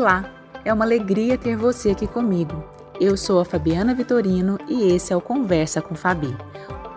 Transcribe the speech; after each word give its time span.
Olá, 0.00 0.32
é 0.64 0.72
uma 0.72 0.84
alegria 0.84 1.36
ter 1.36 1.56
você 1.56 1.90
aqui 1.90 2.06
comigo. 2.06 2.62
Eu 3.00 3.16
sou 3.16 3.40
a 3.40 3.44
Fabiana 3.44 3.96
Vitorino 3.96 4.56
e 4.68 4.92
esse 4.92 5.12
é 5.12 5.16
o 5.16 5.20
Conversa 5.20 5.82
com 5.82 5.96
Fabi, 5.96 6.28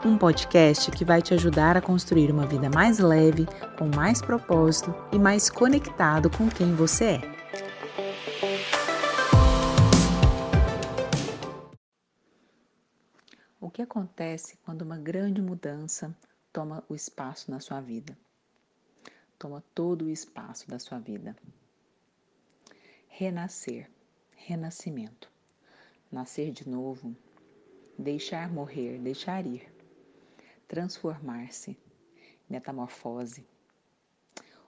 um 0.06 0.16
podcast 0.16 0.92
que 0.92 1.04
vai 1.04 1.20
te 1.20 1.34
ajudar 1.34 1.76
a 1.76 1.82
construir 1.82 2.30
uma 2.30 2.46
vida 2.46 2.70
mais 2.70 3.00
leve, 3.00 3.48
com 3.76 3.90
mais 3.96 4.22
propósito 4.22 4.94
e 5.12 5.18
mais 5.18 5.50
conectado 5.50 6.30
com 6.30 6.48
quem 6.48 6.76
você 6.76 7.06
é. 7.06 7.22
O 13.60 13.72
que 13.72 13.82
acontece 13.82 14.60
quando 14.64 14.84
uma 14.84 15.00
grande 15.00 15.42
mudança 15.42 16.16
toma 16.54 16.84
o 16.88 16.94
espaço 16.94 17.50
na 17.50 17.60
sua 17.60 17.82
vida? 17.82 18.16
Toma 19.40 19.64
todo 19.74 20.06
o 20.06 20.10
espaço 20.12 20.70
da 20.70 20.78
sua 20.78 21.00
vida 21.00 21.36
renascer, 23.14 23.92
renascimento, 24.38 25.30
nascer 26.10 26.50
de 26.50 26.68
novo, 26.68 27.14
deixar 28.00 28.50
morrer, 28.50 28.98
deixar 29.00 29.46
ir, 29.46 29.70
transformar-se, 30.66 31.78
metamorfose. 32.50 33.46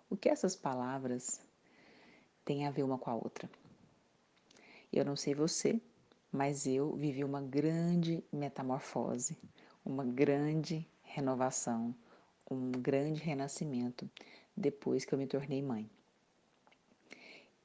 O 0.09 0.17
que 0.17 0.27
essas 0.27 0.57
palavras 0.57 1.41
têm 2.43 2.67
a 2.67 2.71
ver 2.71 2.83
uma 2.83 2.97
com 2.97 3.09
a 3.09 3.15
outra? 3.15 3.49
Eu 4.91 5.05
não 5.05 5.15
sei 5.15 5.33
você, 5.33 5.81
mas 6.29 6.67
eu 6.67 6.95
vivi 6.97 7.23
uma 7.23 7.41
grande 7.41 8.23
metamorfose, 8.31 9.37
uma 9.85 10.03
grande 10.05 10.85
renovação, 11.01 11.95
um 12.51 12.71
grande 12.71 13.23
renascimento 13.23 14.07
depois 14.55 15.05
que 15.05 15.13
eu 15.13 15.17
me 15.17 15.25
tornei 15.25 15.61
mãe. 15.61 15.89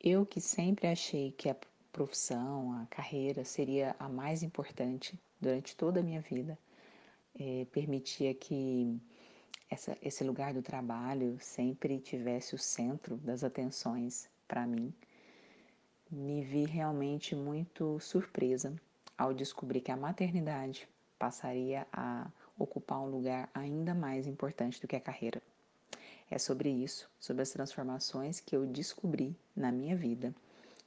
Eu 0.00 0.24
que 0.24 0.40
sempre 0.40 0.86
achei 0.86 1.32
que 1.32 1.48
a 1.48 1.56
profissão, 1.92 2.72
a 2.80 2.86
carreira 2.86 3.44
seria 3.44 3.96
a 3.98 4.08
mais 4.08 4.44
importante 4.44 5.18
durante 5.40 5.74
toda 5.74 5.98
a 5.98 6.02
minha 6.05 6.20
vida, 6.20 6.56
é, 7.34 7.66
permitia 7.72 8.32
que 8.32 8.96
essa, 9.68 9.98
esse 10.00 10.22
lugar 10.22 10.55
do 10.55 10.62
trabalho 10.62 11.36
sempre 11.40 11.98
tivesse 11.98 12.55
o 12.55 12.58
centro 12.58 13.16
das 13.16 13.42
atenções 13.42 14.30
para 14.46 14.64
mim. 14.64 14.94
Me 16.08 16.44
vi 16.44 16.64
realmente 16.64 17.34
muito 17.34 17.98
surpresa 17.98 18.74
ao 19.16 19.34
descobrir 19.34 19.80
que 19.80 19.90
a 19.90 19.96
maternidade 19.96 20.88
passaria 21.18 21.88
a 21.92 22.30
ocupar 22.56 23.00
um 23.00 23.10
lugar 23.10 23.50
ainda 23.52 23.94
mais 23.94 24.28
importante 24.28 24.80
do 24.80 24.86
que 24.86 24.94
a 24.94 25.00
carreira. 25.00 25.42
É 26.30 26.38
sobre 26.38 26.68
isso, 26.68 27.10
sobre 27.18 27.42
as 27.42 27.50
transformações 27.50 28.40
que 28.40 28.54
eu 28.54 28.66
descobri 28.66 29.34
na 29.56 29.72
minha 29.72 29.96
vida, 29.96 30.34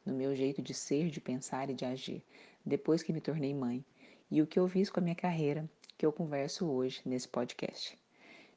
no 0.06 0.14
meu 0.14 0.36
jeito 0.36 0.61
de 0.61 0.73
ser, 0.73 1.09
de 1.09 1.20
pensar 1.20 1.70
e 1.70 1.73
de 1.73 1.84
agir, 1.84 2.23
depois 2.66 3.02
que 3.02 3.11
me 3.11 3.20
tornei 3.20 3.53
mãe, 3.53 3.84
e 4.30 4.42
o 4.42 4.47
que 4.47 4.59
eu 4.59 4.67
fiz 4.67 4.89
com 4.89 5.00
a 5.00 5.03
minha 5.03 5.16
carreira, 5.16 5.67
que 5.97 6.06
eu 6.06 6.14
converso 6.14 6.67
hoje 6.67 7.02
nesse 7.06 7.28
podcast. 7.28 7.97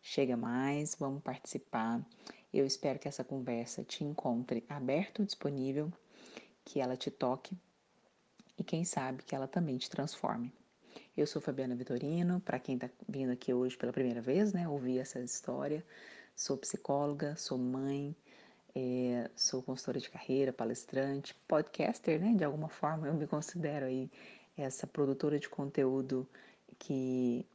Chega 0.02 0.36
mais, 0.36 0.94
vamos 0.94 1.22
participar. 1.22 2.05
Eu 2.52 2.66
espero 2.66 2.98
que 2.98 3.08
essa 3.08 3.24
conversa 3.24 3.82
te 3.82 4.05
encontre 4.05 4.62
aberto, 4.68 5.24
disponível, 5.24 5.90
que 6.64 6.80
ela 6.80 6.96
te 6.96 7.10
toque 7.10 7.56
e 8.58 8.62
quem 8.62 8.84
sabe 8.84 9.22
que 9.22 9.34
ela 9.34 9.48
também 9.48 9.78
te 9.78 9.88
transforme. 9.88 10.52
Eu 11.16 11.27
sou 11.27 11.40
Fabiana 11.40 11.74
Vitorino, 11.74 12.40
para 12.40 12.58
quem 12.58 12.74
está 12.74 12.90
vindo 13.08 13.32
aqui 13.32 13.52
hoje 13.52 13.77
pela 13.77 13.92
primeira 13.92 14.20
vez, 14.20 14.52
né, 14.52 14.68
ouvir 14.68 14.98
essa 14.98 15.20
história. 15.20 15.84
Sou 16.36 16.56
psicóloga, 16.56 17.36
sou 17.36 17.56
mãe, 17.56 18.14
é, 18.74 19.30
sou 19.36 19.62
consultora 19.62 20.00
de 20.00 20.10
carreira, 20.10 20.52
palestrante, 20.52 21.34
podcaster, 21.46 22.20
né? 22.20 22.34
De 22.34 22.44
alguma 22.44 22.68
forma 22.68 23.06
eu 23.06 23.14
me 23.14 23.27
considero 23.27 23.86
aí 23.86 24.10
essa 24.56 24.86
produtora 24.86 25.38
de 25.38 25.48
conteúdo 25.48 26.27
que 26.78 27.46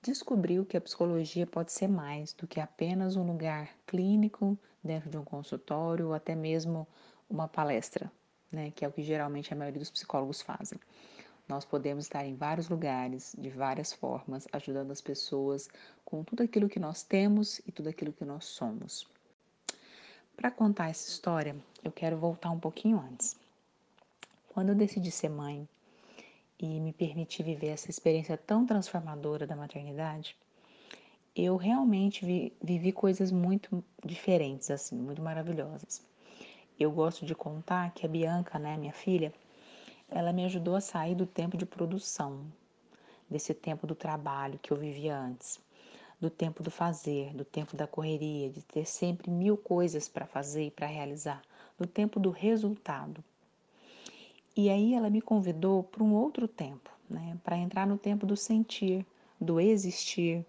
descobriu 0.00 0.64
que 0.64 0.76
a 0.76 0.80
psicologia 0.80 1.46
pode 1.46 1.72
ser 1.72 1.88
mais 1.88 2.32
do 2.32 2.46
que 2.46 2.60
apenas 2.60 3.16
um 3.16 3.26
lugar 3.26 3.70
clínico 3.86 4.56
dentro 4.82 5.10
de 5.10 5.18
um 5.18 5.24
consultório 5.24 6.08
ou 6.08 6.14
até 6.14 6.34
mesmo 6.34 6.86
uma 7.28 7.48
palestra, 7.48 8.10
né? 8.50 8.70
Que 8.70 8.84
é 8.84 8.88
o 8.88 8.92
que 8.92 9.02
geralmente 9.02 9.52
a 9.52 9.56
maioria 9.56 9.80
dos 9.80 9.90
psicólogos 9.90 10.40
fazem. 10.40 10.78
Nós 11.48 11.64
podemos 11.64 12.04
estar 12.04 12.24
em 12.24 12.34
vários 12.34 12.68
lugares, 12.68 13.34
de 13.38 13.50
várias 13.50 13.92
formas, 13.92 14.46
ajudando 14.52 14.90
as 14.90 15.00
pessoas 15.00 15.68
com 16.04 16.22
tudo 16.22 16.42
aquilo 16.42 16.68
que 16.68 16.78
nós 16.78 17.02
temos 17.02 17.60
e 17.66 17.72
tudo 17.72 17.88
aquilo 17.88 18.12
que 18.12 18.24
nós 18.24 18.44
somos. 18.44 19.06
Para 20.36 20.50
contar 20.50 20.88
essa 20.88 21.08
história, 21.08 21.56
eu 21.84 21.92
quero 21.92 22.16
voltar 22.16 22.50
um 22.50 22.58
pouquinho 22.58 22.98
antes. 22.98 23.36
Quando 24.48 24.70
eu 24.70 24.74
decidi 24.74 25.10
ser 25.10 25.28
mãe 25.28 25.68
e 26.58 26.80
me 26.80 26.92
permitir 26.92 27.42
viver 27.42 27.68
essa 27.68 27.90
experiência 27.90 28.36
tão 28.36 28.64
transformadora 28.64 29.46
da 29.46 29.56
maternidade, 29.56 30.36
eu 31.34 31.56
realmente 31.56 32.24
vi, 32.24 32.52
vivi 32.62 32.92
coisas 32.92 33.32
muito 33.32 33.82
diferentes, 34.04 34.70
assim, 34.70 34.96
muito 34.96 35.22
maravilhosas. 35.22 36.02
Eu 36.78 36.90
gosto 36.90 37.24
de 37.24 37.34
contar 37.34 37.92
que 37.94 38.04
a 38.04 38.08
Bianca, 38.08 38.58
né, 38.58 38.76
minha 38.76 38.92
filha, 38.92 39.32
ela 40.14 40.32
me 40.32 40.44
ajudou 40.44 40.76
a 40.76 40.80
sair 40.80 41.14
do 41.14 41.26
tempo 41.26 41.56
de 41.56 41.64
produção, 41.64 42.44
desse 43.28 43.54
tempo 43.54 43.86
do 43.86 43.94
trabalho 43.94 44.58
que 44.58 44.70
eu 44.70 44.76
vivia 44.76 45.16
antes, 45.16 45.60
do 46.20 46.28
tempo 46.28 46.62
do 46.62 46.70
fazer, 46.70 47.34
do 47.34 47.44
tempo 47.44 47.76
da 47.76 47.86
correria, 47.86 48.50
de 48.50 48.62
ter 48.62 48.86
sempre 48.86 49.30
mil 49.30 49.56
coisas 49.56 50.08
para 50.08 50.26
fazer 50.26 50.66
e 50.66 50.70
para 50.70 50.86
realizar, 50.86 51.42
do 51.78 51.86
tempo 51.86 52.20
do 52.20 52.30
resultado. 52.30 53.24
E 54.54 54.68
aí 54.68 54.94
ela 54.94 55.08
me 55.08 55.22
convidou 55.22 55.82
para 55.82 56.04
um 56.04 56.14
outro 56.14 56.46
tempo, 56.46 56.90
né, 57.08 57.38
para 57.42 57.56
entrar 57.56 57.86
no 57.86 57.96
tempo 57.96 58.26
do 58.26 58.36
sentir, 58.36 59.04
do 59.40 59.58
existir, 59.58 60.44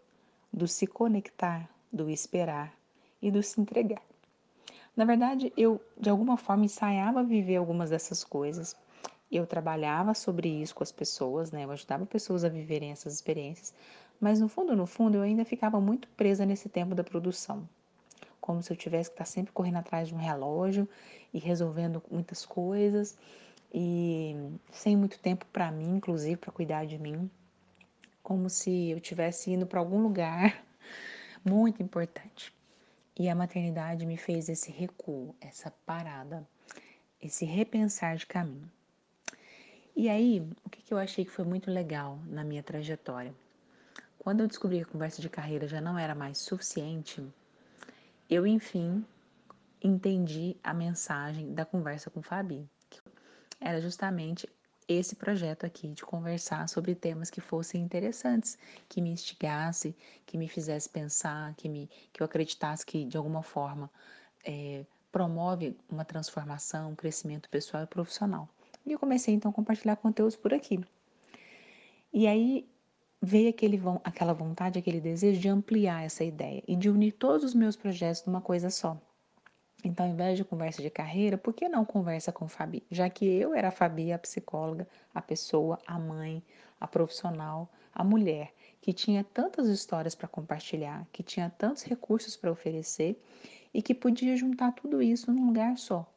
do 0.52 0.68
se 0.68 0.86
conectar, 0.86 1.70
do 1.92 2.10
esperar 2.10 2.74
e 3.22 3.32
do 3.32 3.42
se 3.42 3.60
entregar. 3.60 4.04
Na 4.96 5.06
verdade, 5.06 5.52
eu 5.58 5.82
de 5.98 6.10
alguma 6.10 6.38
forma 6.38 6.66
ensaiava 6.66 7.24
viver 7.24 7.56
algumas 7.56 7.90
dessas 7.90 8.24
coisas, 8.24 8.76
eu 9.38 9.48
trabalhava 9.48 10.14
sobre 10.14 10.50
isso 10.50 10.76
com 10.76 10.84
as 10.84 10.92
pessoas, 10.92 11.52
né? 11.52 11.64
Eu 11.66 11.72
ajudava 11.72 12.06
pessoas 12.06 12.44
a 12.44 12.50
viverem 12.50 12.92
essas 12.92 13.14
experiências, 13.14 13.74
mas 14.20 14.40
no 14.40 14.48
fundo, 14.48 14.76
no 14.76 14.86
fundo, 14.86 15.18
eu 15.18 15.22
ainda 15.22 15.44
ficava 15.44 15.82
muito 15.82 16.08
presa 16.10 16.46
nesse 16.46 16.70
tempo 16.70 16.96
da 16.96 17.04
produção. 17.04 17.68
Como 18.40 18.62
se 18.62 18.72
eu 18.72 18.78
tivesse 18.78 19.10
que 19.10 19.16
estar 19.16 19.26
sempre 19.26 19.52
correndo 19.54 19.78
atrás 19.78 20.08
de 20.08 20.16
um 20.16 20.18
relógio 20.18 20.88
e 21.34 21.40
resolvendo 21.40 22.02
muitas 22.12 22.46
coisas 22.46 23.18
e 23.74 24.36
sem 24.72 24.96
muito 24.96 25.18
tempo 25.20 25.46
para 25.52 25.72
mim, 25.72 25.96
inclusive 25.96 26.38
para 26.38 26.52
cuidar 26.52 26.86
de 26.86 26.98
mim, 27.00 27.30
como 28.22 28.50
se 28.50 28.92
eu 28.92 28.98
estivesse 28.98 29.52
indo 29.52 29.66
para 29.66 29.80
algum 29.80 30.02
lugar 30.02 30.64
muito 31.44 31.82
importante. 31.82 32.54
E 33.18 33.30
a 33.30 33.36
maternidade 33.36 34.06
me 34.06 34.18
fez 34.18 34.50
esse 34.50 34.72
recuo, 34.72 35.36
essa 35.42 35.72
parada, 35.86 36.48
esse 37.22 37.46
repensar 37.46 38.16
de 38.16 38.26
caminho. 38.26 38.72
E 39.96 40.10
aí, 40.10 40.40
o 40.66 40.70
que, 40.70 40.92
eu 40.92 40.98
achei 40.98 41.24
que 41.24 41.30
foi 41.30 41.46
muito 41.46 41.70
legal 41.70 42.20
na 42.26 42.44
minha 42.44 42.64
trajetória? 42.64 43.34
Quando 44.18 44.40
eu 44.40 44.48
descobri 44.48 44.78
que 44.78 44.84
a 44.84 44.88
conversa 44.88 45.22
de 45.22 45.30
carreira 45.30 45.68
já 45.68 45.80
não 45.80 46.00
era 46.00 46.16
mais 46.16 46.40
suficiente, 46.40 47.24
eu 48.28 48.48
enfim 48.48 49.06
entendi 49.84 50.56
a 50.64 50.74
mensagem 50.74 51.54
da 51.54 51.64
conversa 51.64 52.10
com 52.10 52.24
Fabi. 52.24 52.68
Que 52.90 53.02
era 53.62 53.80
justamente 53.80 54.50
esse 54.88 55.16
projeto 55.16 55.64
aqui 55.66 55.90
de 55.90 56.04
conversar 56.04 56.68
sobre 56.68 56.96
temas 56.96 57.30
que 57.30 57.40
fossem 57.40 57.82
interessantes, 57.82 58.58
que 58.90 59.00
me 59.00 59.12
instigasse, 59.12 59.96
que 60.26 60.38
me 60.38 60.48
fizesse 60.48 60.90
pensar, 60.90 61.54
que, 61.56 61.70
me, 61.70 61.88
que 62.12 62.22
eu 62.22 62.26
acreditasse 62.26 62.84
que 62.84 63.06
de 63.06 63.16
alguma 63.16 63.44
forma 63.44 63.92
é, 64.44 64.86
promove 65.12 65.78
uma 65.88 66.04
transformação, 66.04 66.92
um 66.92 66.96
crescimento 66.96 67.48
pessoal 67.48 67.84
e 67.84 67.88
profissional. 67.88 68.50
E 68.86 68.92
eu 68.92 69.00
comecei 69.00 69.34
então 69.34 69.52
a 69.52 69.54
compartilhar 69.54 69.96
conteúdos 69.96 70.36
por 70.36 70.54
aqui. 70.54 70.80
E 72.12 72.28
aí 72.28 72.68
veio 73.22 73.50
aquele, 73.50 73.82
aquela 74.04 74.34
vontade, 74.34 74.78
aquele 74.78 75.00
desejo 75.00 75.40
de 75.40 75.48
ampliar 75.48 76.04
essa 76.04 76.24
ideia 76.24 76.62
e 76.68 76.76
de 76.76 76.90
unir 76.90 77.14
todos 77.14 77.44
os 77.44 77.54
meus 77.54 77.76
projetos 77.76 78.26
numa 78.26 78.42
coisa 78.42 78.70
só. 78.70 79.00
Então, 79.84 80.06
ao 80.06 80.12
invés 80.12 80.38
de 80.38 80.46
conversa 80.46 80.82
de 80.82 80.90
carreira, 80.90 81.38
por 81.38 81.54
que 81.54 81.68
não 81.68 81.84
conversa 81.84 82.32
com 82.32 82.48
Fabi? 82.48 82.84
Já 82.90 83.10
que 83.10 83.26
eu 83.26 83.54
era 83.54 83.70
a 83.70 83.72
Fabi, 83.72 84.14
a 84.14 84.20
psicóloga, 84.20 84.88
a 85.14 85.22
pessoa, 85.22 85.80
a 85.86 86.00
mãe, 86.00 86.44
a 86.80 86.88
profissional, 86.88 87.70
a 87.94 88.04
mulher, 88.04 88.54
que 88.82 88.94
tinha 88.94 89.24
tantas 89.24 89.68
histórias 89.68 90.16
para 90.16 90.28
compartilhar, 90.28 91.06
que 91.12 91.24
tinha 91.24 91.50
tantos 91.50 91.84
recursos 91.84 92.36
para 92.36 92.52
oferecer 92.52 93.22
e 93.74 93.82
que 93.82 93.94
podia 93.94 94.38
juntar 94.38 94.72
tudo 94.74 95.02
isso 95.02 95.32
num 95.32 95.48
lugar 95.48 95.78
só, 95.78 96.10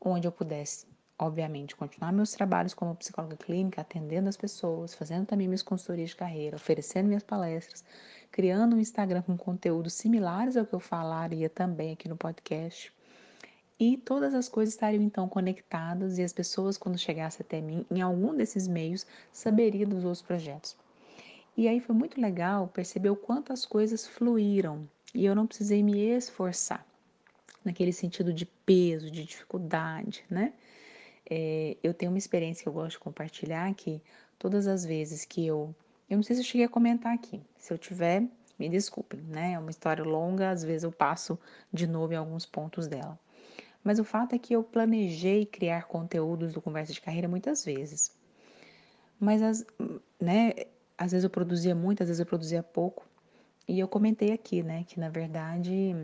onde 0.00 0.26
eu 0.26 0.32
pudesse 0.32 0.91
obviamente, 1.18 1.76
continuar 1.76 2.12
meus 2.12 2.32
trabalhos 2.32 2.74
como 2.74 2.94
psicóloga 2.96 3.36
clínica, 3.36 3.80
atendendo 3.80 4.28
as 4.28 4.36
pessoas, 4.36 4.94
fazendo 4.94 5.26
também 5.26 5.46
minhas 5.48 5.62
consultorias 5.62 6.10
de 6.10 6.16
carreira, 6.16 6.56
oferecendo 6.56 7.06
minhas 7.06 7.22
palestras, 7.22 7.84
criando 8.30 8.74
um 8.76 8.80
Instagram 8.80 9.22
com 9.22 9.36
conteúdos 9.36 9.94
similares 9.94 10.56
ao 10.56 10.66
que 10.66 10.74
eu 10.74 10.80
falaria 10.80 11.48
também 11.48 11.92
aqui 11.92 12.08
no 12.08 12.16
podcast. 12.16 12.92
e 13.78 13.96
todas 13.96 14.32
as 14.34 14.48
coisas 14.48 14.74
estariam 14.74 15.02
então 15.02 15.28
conectadas 15.28 16.18
e 16.18 16.22
as 16.22 16.32
pessoas, 16.32 16.78
quando 16.78 16.96
chegassem 16.98 17.44
até 17.44 17.60
mim, 17.60 17.84
em 17.90 18.00
algum 18.00 18.34
desses 18.34 18.68
meios, 18.68 19.04
saberiam 19.32 19.88
dos 19.88 20.04
outros 20.04 20.22
projetos. 20.22 20.76
E 21.56 21.66
aí 21.68 21.80
foi 21.80 21.94
muito 21.94 22.20
legal 22.20 22.68
perceber 22.68 23.10
o 23.10 23.16
quanto 23.16 23.52
as 23.52 23.66
coisas 23.66 24.06
fluíram 24.06 24.88
e 25.14 25.24
eu 25.26 25.34
não 25.34 25.46
precisei 25.46 25.82
me 25.82 25.98
esforçar 25.98 26.86
naquele 27.64 27.92
sentido 27.92 28.32
de 28.32 28.46
peso, 28.46 29.10
de 29.10 29.24
dificuldade, 29.24 30.24
né? 30.30 30.52
É, 31.34 31.78
eu 31.82 31.94
tenho 31.94 32.12
uma 32.12 32.18
experiência 32.18 32.62
que 32.62 32.68
eu 32.68 32.74
gosto 32.74 32.90
de 32.90 32.98
compartilhar 32.98 33.72
que 33.72 34.02
todas 34.38 34.66
as 34.66 34.84
vezes 34.84 35.24
que 35.24 35.46
eu. 35.46 35.74
Eu 36.10 36.16
não 36.16 36.22
sei 36.22 36.36
se 36.36 36.42
eu 36.42 36.44
cheguei 36.44 36.66
a 36.66 36.68
comentar 36.68 37.14
aqui. 37.14 37.40
Se 37.56 37.72
eu 37.72 37.78
tiver, 37.78 38.28
me 38.58 38.68
desculpem, 38.68 39.18
né? 39.22 39.54
É 39.54 39.58
uma 39.58 39.70
história 39.70 40.04
longa, 40.04 40.50
às 40.50 40.62
vezes 40.62 40.84
eu 40.84 40.92
passo 40.92 41.38
de 41.72 41.86
novo 41.86 42.12
em 42.12 42.16
alguns 42.16 42.44
pontos 42.44 42.86
dela. 42.86 43.18
Mas 43.82 43.98
o 43.98 44.04
fato 44.04 44.34
é 44.34 44.38
que 44.38 44.54
eu 44.54 44.62
planejei 44.62 45.46
criar 45.46 45.86
conteúdos 45.86 46.52
do 46.52 46.60
Conversa 46.60 46.92
de 46.92 47.00
Carreira 47.00 47.28
muitas 47.28 47.64
vezes. 47.64 48.12
Mas, 49.18 49.40
as, 49.40 49.64
né, 50.20 50.52
às 50.98 51.12
vezes 51.12 51.24
eu 51.24 51.30
produzia 51.30 51.74
muito, 51.74 52.02
às 52.02 52.10
vezes 52.10 52.20
eu 52.20 52.26
produzia 52.26 52.62
pouco. 52.62 53.08
E 53.66 53.80
eu 53.80 53.88
comentei 53.88 54.32
aqui, 54.32 54.62
né, 54.62 54.84
que 54.86 55.00
na 55.00 55.08
verdade 55.08 55.94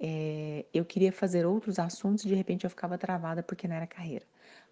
é, 0.00 0.64
eu 0.74 0.84
queria 0.84 1.12
fazer 1.12 1.46
outros 1.46 1.78
assuntos 1.78 2.24
e 2.24 2.28
de 2.28 2.34
repente 2.34 2.64
eu 2.64 2.70
ficava 2.70 2.98
travada 2.98 3.40
porque 3.40 3.68
não 3.68 3.76
era 3.76 3.86
carreira. 3.86 4.26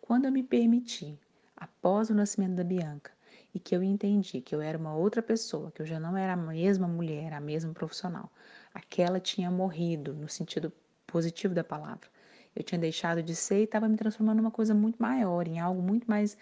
Quando 0.07 0.27
eu 0.27 0.33
me 0.33 0.43
permiti, 0.43 1.19
após 1.57 2.11
o 2.11 2.15
nascimento 2.15 2.55
da 2.55 2.63
Bianca, 2.63 3.11
e 3.53 3.59
que 3.59 3.75
eu 3.75 3.83
entendi 3.83 4.41
que 4.41 4.55
eu 4.55 4.61
era 4.61 4.79
uma 4.79 4.95
outra 4.95 5.21
pessoa, 5.21 5.73
que 5.73 5.83
eu 5.83 5.87
já 5.87 5.99
não 5.99 6.17
era 6.17 6.35
a 6.35 6.37
mesma 6.37 6.87
mulher, 6.87 7.33
a 7.33 7.41
mesma 7.41 7.73
profissional, 7.73 8.31
aquela 8.73 9.19
tinha 9.19 9.51
morrido 9.51 10.15
no 10.15 10.29
sentido 10.29 10.73
positivo 11.07 11.55
da 11.55 11.65
palavra. 11.65 12.09
Eu 12.55 12.63
tinha 12.63 12.79
deixado 12.79 13.21
de 13.21 13.35
ser 13.35 13.61
e 13.61 13.65
estava 13.65 13.89
me 13.89 13.97
transformando 13.97 14.37
numa 14.37 14.51
coisa 14.51 14.75
muito 14.75 15.03
maior, 15.03 15.49
em 15.49 15.59
algo 15.59 15.83
muito 15.83 16.09
mais 16.09 16.39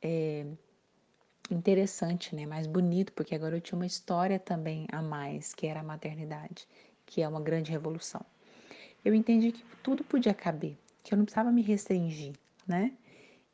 é, 0.00 0.46
interessante, 1.50 2.34
né? 2.34 2.46
mais 2.46 2.66
bonito, 2.66 3.12
porque 3.12 3.34
agora 3.34 3.56
eu 3.56 3.60
tinha 3.60 3.76
uma 3.76 3.86
história 3.86 4.38
também 4.38 4.86
a 4.90 5.02
mais, 5.02 5.52
que 5.52 5.66
era 5.66 5.80
a 5.80 5.84
maternidade, 5.84 6.66
que 7.04 7.20
é 7.20 7.28
uma 7.28 7.40
grande 7.40 7.70
revolução. 7.70 8.24
Eu 9.04 9.14
entendi 9.14 9.52
que 9.52 9.64
tudo 9.82 10.02
podia 10.02 10.32
caber, 10.32 10.78
que 11.02 11.12
eu 11.12 11.18
não 11.18 11.24
precisava 11.24 11.52
me 11.52 11.60
restringir, 11.60 12.32
né? 12.66 12.92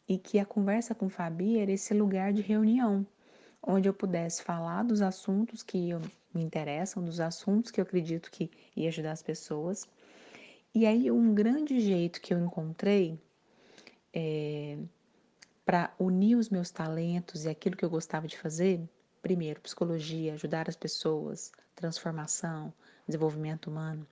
E 0.09 0.19
que 0.19 0.39
a 0.39 0.47
conversa 0.47 0.95
com 0.95 1.09
Fabi 1.09 1.59
era 1.59 1.71
esse 1.71 1.93
lugar 1.93 2.33
de 2.33 2.41
reunião, 2.41 3.07
onde 3.63 3.89
eu 3.89 3.93
pudesse 3.95 4.43
falar 4.43 4.83
dos 4.83 5.03
assuntos 5.03 5.63
que 5.63 5.91
eu, 5.91 6.01
me 6.33 6.43
interessam, 6.43 7.05
dos 7.05 7.21
assuntos 7.21 7.71
que 7.71 7.81
eu 7.81 7.83
acredito 7.83 8.31
que 8.31 8.51
ia 8.75 8.89
ajudar 8.89 9.13
as 9.13 9.23
pessoas, 9.23 9.87
e 10.75 10.87
aí, 10.87 11.11
um 11.11 11.35
grande 11.35 11.81
jeito 11.81 12.21
que 12.21 12.33
eu 12.33 12.39
encontrei 12.39 13.19
é, 14.13 14.79
para 15.65 15.93
unir 15.99 16.37
os 16.37 16.51
meus 16.51 16.71
talentos 16.71 17.45
e 17.45 17.49
aquilo 17.49 17.77
que 17.77 17.85
eu 17.85 17.91
gostava 17.91 18.29
de 18.29 18.39
fazer, 18.39 18.81
primeiro, 19.21 19.61
psicologia, 19.61 20.35
ajudar 20.35 20.69
as 20.69 20.77
pessoas, 20.77 21.51
transformação, 21.75 22.73
desenvolvimento 23.07 23.69
humano, 23.69 24.07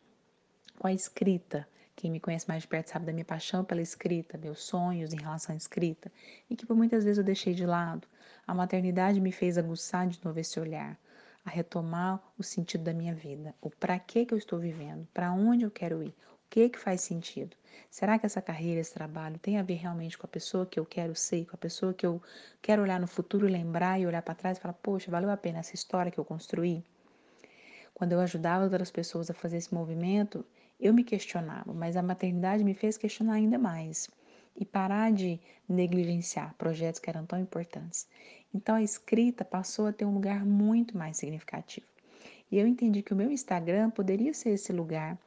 com 0.76 0.87
a 0.87 0.93
escrita. 0.93 1.67
Quem 1.94 2.11
me 2.11 2.20
conhece 2.20 2.46
mais 2.46 2.62
de 2.62 2.69
perto 2.69 2.88
sabe 2.88 3.06
da 3.06 3.12
minha 3.12 3.25
paixão 3.25 3.64
pela 3.64 3.81
escrita, 3.81 4.37
meus 4.37 4.62
sonhos 4.62 5.12
em 5.12 5.20
relação 5.20 5.55
à 5.55 5.56
escrita, 5.56 6.12
e 6.49 6.55
que 6.55 6.67
por 6.67 6.76
muitas 6.76 7.05
vezes 7.05 7.19
eu 7.19 7.25
deixei 7.25 7.55
de 7.55 7.64
lado. 7.64 8.06
A 8.46 8.55
maternidade 8.55 9.20
me 9.20 9.32
fez 9.32 9.56
aguçar 9.56 10.06
de 10.06 10.23
novo 10.25 10.38
esse 10.38 10.61
olhar, 10.61 10.99
a 11.44 11.50
retomar 11.50 12.23
o 12.38 12.43
sentido 12.43 12.84
da 12.84 12.93
minha 12.93 13.14
vida, 13.14 13.55
o 13.61 13.70
para 13.70 13.99
que 13.99 14.26
que 14.26 14.34
eu 14.34 14.38
estou 14.38 14.58
vivendo, 14.58 15.08
para 15.14 15.32
onde 15.32 15.64
eu 15.64 15.70
quero 15.70 16.02
ir, 16.02 16.11
o 16.11 16.49
que 16.50 16.69
que 16.69 16.78
faz 16.78 17.00
sentido? 17.00 17.56
Será 17.90 18.19
que 18.19 18.26
essa 18.26 18.43
carreira, 18.43 18.81
esse 18.81 18.93
trabalho 18.93 19.38
tem 19.38 19.58
a 19.58 19.62
ver 19.62 19.75
realmente 19.75 20.19
com 20.19 20.26
a 20.26 20.28
pessoa 20.28 20.67
que 20.67 20.78
eu 20.78 20.84
quero 20.84 21.14
ser, 21.14 21.46
com 21.46 21.56
a 21.56 21.58
pessoa 21.58 21.94
que 21.94 22.05
eu 22.05 22.23
quero 22.61 22.82
olhar 22.82 23.00
no 23.00 23.06
futuro, 23.06 23.46
lembrar 23.46 23.99
e 23.99 24.06
olhar 24.06 24.23
para 24.23 24.34
trás 24.34 24.58
e 24.58 24.61
falar, 24.61 24.75
poxa, 24.75 25.11
valeu 25.11 25.31
a 25.31 25.37
pena 25.37 25.61
essa 25.61 25.75
história 25.75 26.12
que 26.12 26.19
eu 26.19 26.25
construí? 26.25 26.84
Quando 27.94 28.12
eu 28.12 28.20
ajudava 28.20 28.64
outras 28.64 28.90
pessoas 28.90 29.31
a 29.31 29.34
fazer 29.34 29.56
esse 29.56 29.73
movimento, 29.73 30.44
eu 30.78 30.93
me 30.93 31.02
questionava, 31.02 31.73
mas 31.73 31.96
a 31.96 32.02
maternidade 32.02 32.64
me 32.64 32.75
fez 32.75 32.96
questionar 32.96 33.34
ainda 33.34 33.58
mais 33.58 34.11
e 34.56 34.64
parar 34.64 35.12
de 35.12 35.40
negligenciar 35.69 36.55
projetos 36.56 37.00
que 37.00 37.11
eram 37.11 37.26
tão 37.26 37.38
importantes. 37.38 38.06
Então 38.55 38.75
a 38.75 38.82
escrita 38.82 39.44
passou 39.44 39.87
a 39.87 39.93
ter 39.93 40.05
um 40.05 40.14
lugar 40.14 40.44
muito 40.44 40.96
mais 40.96 41.17
significativo. 41.17 41.87
E 42.50 42.58
eu 42.58 42.67
entendi 42.67 43.02
que 43.02 43.12
o 43.12 43.17
meu 43.17 43.31
Instagram 43.31 43.90
poderia 43.90 44.32
ser 44.32 44.50
esse 44.50 44.73
lugar 44.73 45.19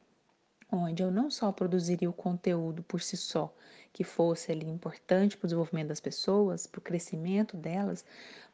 onde 0.72 1.02
eu 1.02 1.10
não 1.10 1.30
só 1.30 1.50
produziria 1.50 2.08
o 2.08 2.12
conteúdo 2.12 2.82
por 2.82 3.00
si 3.00 3.16
só, 3.16 3.52
que 3.92 4.04
fosse 4.04 4.52
ali 4.52 4.68
importante 4.68 5.36
para 5.36 5.46
o 5.46 5.48
desenvolvimento 5.48 5.88
das 5.88 6.00
pessoas, 6.00 6.66
para 6.66 6.78
o 6.78 6.82
crescimento 6.82 7.56
delas, 7.56 8.04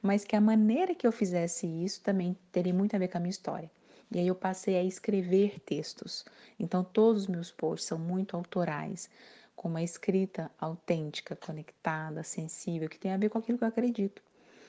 mas 0.01 0.25
que 0.25 0.35
a 0.35 0.41
maneira 0.41 0.95
que 0.95 1.07
eu 1.07 1.13
fizesse 1.13 1.67
isso 1.67 2.03
também 2.03 2.37
teria 2.51 2.73
muito 2.73 2.97
a 2.97 2.99
ver 2.99 3.09
com 3.09 3.19
a 3.19 3.21
minha 3.21 3.31
história. 3.31 3.71
E 4.11 4.19
aí 4.19 4.27
eu 4.29 4.35
passei 4.35 4.77
a 4.77 4.85
escrever 4.85 5.61
textos. 5.61 6.25
Então 6.59 6.85
todos 6.85 7.23
os 7.23 7.29
meus 7.29 7.51
posts 7.51 7.89
são 7.89 7.99
muito 7.99 8.37
autorais, 8.37 9.11
com 9.55 9.69
uma 9.69 9.83
escrita 9.83 10.51
autêntica, 10.59 11.35
conectada, 11.35 12.23
sensível, 12.23 12.89
que 12.89 12.99
tem 12.99 13.13
a 13.13 13.17
ver 13.17 13.31
com 13.31 13.39
aquilo 13.39 13.59
que 13.59 13.65
eu 13.65 13.69
acredito. 13.69 14.23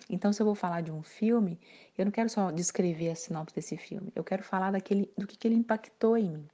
Então, 0.09 0.31
se 0.31 0.41
eu 0.41 0.45
vou 0.45 0.55
falar 0.55 0.81
de 0.81 0.91
um 0.91 1.03
filme, 1.03 1.59
eu 1.97 2.05
não 2.05 2.11
quero 2.11 2.29
só 2.29 2.49
descrever 2.49 3.09
a 3.09 3.15
sinopse 3.15 3.53
desse 3.53 3.75
filme, 3.75 4.11
eu 4.15 4.23
quero 4.23 4.41
falar 4.41 4.71
daquele, 4.71 5.11
do 5.17 5.27
que, 5.27 5.35
que 5.35 5.47
ele 5.47 5.55
impactou 5.55 6.17
em 6.17 6.29
mim. 6.29 6.47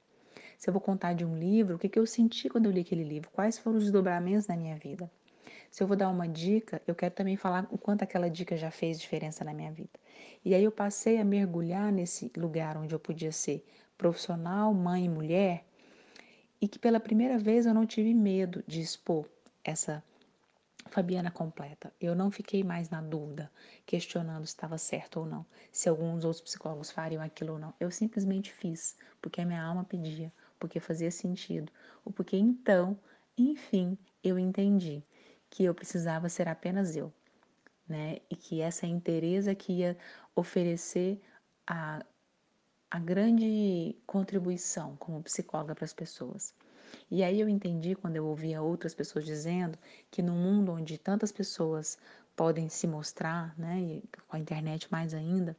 Se 0.58 0.68
eu 0.68 0.72
vou 0.72 0.80
contar 0.80 1.12
de 1.12 1.24
um 1.24 1.38
livro, 1.38 1.76
o 1.76 1.78
que, 1.78 1.88
que 1.88 1.98
eu 1.98 2.06
senti 2.06 2.48
quando 2.48 2.66
eu 2.66 2.72
li 2.72 2.80
aquele 2.80 3.04
livro, 3.04 3.30
quais 3.30 3.56
foram 3.56 3.76
os 3.78 3.84
desdobramentos 3.84 4.46
da 4.46 4.56
minha 4.56 4.76
vida. 4.76 5.10
Se 5.74 5.82
eu 5.82 5.88
vou 5.88 5.96
dar 5.96 6.08
uma 6.08 6.28
dica, 6.28 6.80
eu 6.86 6.94
quero 6.94 7.12
também 7.12 7.36
falar 7.36 7.66
o 7.68 7.76
quanto 7.76 8.04
aquela 8.04 8.30
dica 8.30 8.56
já 8.56 8.70
fez 8.70 8.96
diferença 9.00 9.42
na 9.42 9.52
minha 9.52 9.72
vida. 9.72 9.98
E 10.44 10.54
aí 10.54 10.62
eu 10.62 10.70
passei 10.70 11.18
a 11.18 11.24
mergulhar 11.24 11.90
nesse 11.90 12.30
lugar 12.36 12.76
onde 12.76 12.94
eu 12.94 12.98
podia 13.00 13.32
ser 13.32 13.66
profissional, 13.98 14.72
mãe 14.72 15.06
e 15.06 15.08
mulher, 15.08 15.64
e 16.60 16.68
que 16.68 16.78
pela 16.78 17.00
primeira 17.00 17.36
vez 17.36 17.66
eu 17.66 17.74
não 17.74 17.84
tive 17.84 18.14
medo 18.14 18.62
de 18.68 18.80
expor 18.80 19.28
essa 19.64 20.00
Fabiana 20.90 21.32
completa. 21.32 21.92
Eu 22.00 22.14
não 22.14 22.30
fiquei 22.30 22.62
mais 22.62 22.88
na 22.88 23.00
dúvida, 23.00 23.50
questionando 23.84 24.46
se 24.46 24.52
estava 24.52 24.78
certo 24.78 25.18
ou 25.18 25.26
não, 25.26 25.44
se 25.72 25.88
alguns 25.88 26.24
outros 26.24 26.40
psicólogos 26.40 26.92
fariam 26.92 27.20
aquilo 27.20 27.54
ou 27.54 27.58
não. 27.58 27.74
Eu 27.80 27.90
simplesmente 27.90 28.52
fiz, 28.52 28.96
porque 29.20 29.40
a 29.40 29.44
minha 29.44 29.60
alma 29.60 29.82
pedia, 29.82 30.32
porque 30.56 30.78
fazia 30.78 31.10
sentido, 31.10 31.72
ou 32.04 32.12
porque 32.12 32.36
então, 32.36 32.96
enfim, 33.36 33.98
eu 34.22 34.38
entendi 34.38 35.02
que 35.54 35.62
eu 35.62 35.72
precisava 35.72 36.28
ser 36.28 36.48
apenas 36.48 36.96
eu, 36.96 37.12
né? 37.88 38.18
E 38.28 38.34
que 38.34 38.60
essa 38.60 38.88
interesa 38.88 39.54
que 39.54 39.72
ia 39.72 39.96
oferecer 40.34 41.22
a, 41.64 42.04
a 42.90 42.98
grande 42.98 43.96
contribuição 44.04 44.96
como 44.96 45.22
psicóloga 45.22 45.72
para 45.72 45.84
as 45.84 45.92
pessoas. 45.92 46.52
E 47.08 47.22
aí 47.22 47.40
eu 47.40 47.48
entendi 47.48 47.94
quando 47.94 48.16
eu 48.16 48.26
ouvia 48.26 48.60
outras 48.60 48.96
pessoas 48.96 49.24
dizendo 49.24 49.78
que 50.10 50.22
no 50.22 50.32
mundo 50.32 50.72
onde 50.72 50.98
tantas 50.98 51.30
pessoas 51.30 51.96
podem 52.34 52.68
se 52.68 52.88
mostrar, 52.88 53.56
né, 53.56 53.80
e 53.80 54.02
com 54.26 54.34
a 54.34 54.40
internet 54.40 54.90
mais 54.90 55.14
ainda, 55.14 55.56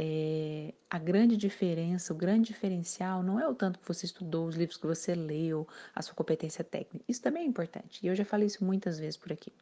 é, 0.00 0.72
a 0.88 0.96
grande 0.96 1.36
diferença, 1.36 2.12
o 2.12 2.16
grande 2.16 2.52
diferencial 2.52 3.20
não 3.20 3.40
é 3.40 3.48
o 3.48 3.54
tanto 3.54 3.80
que 3.80 3.88
você 3.88 4.06
estudou, 4.06 4.46
os 4.46 4.54
livros 4.54 4.78
que 4.78 4.86
você 4.86 5.12
leu, 5.12 5.66
a 5.92 6.00
sua 6.00 6.14
competência 6.14 6.62
técnica. 6.62 7.04
Isso 7.08 7.20
também 7.20 7.42
é 7.42 7.46
importante. 7.46 7.98
E 8.04 8.06
eu 8.06 8.14
já 8.14 8.24
falei 8.24 8.46
isso 8.46 8.64
muitas 8.64 8.96
vezes 9.00 9.16
por 9.16 9.32
aqui. 9.32 9.52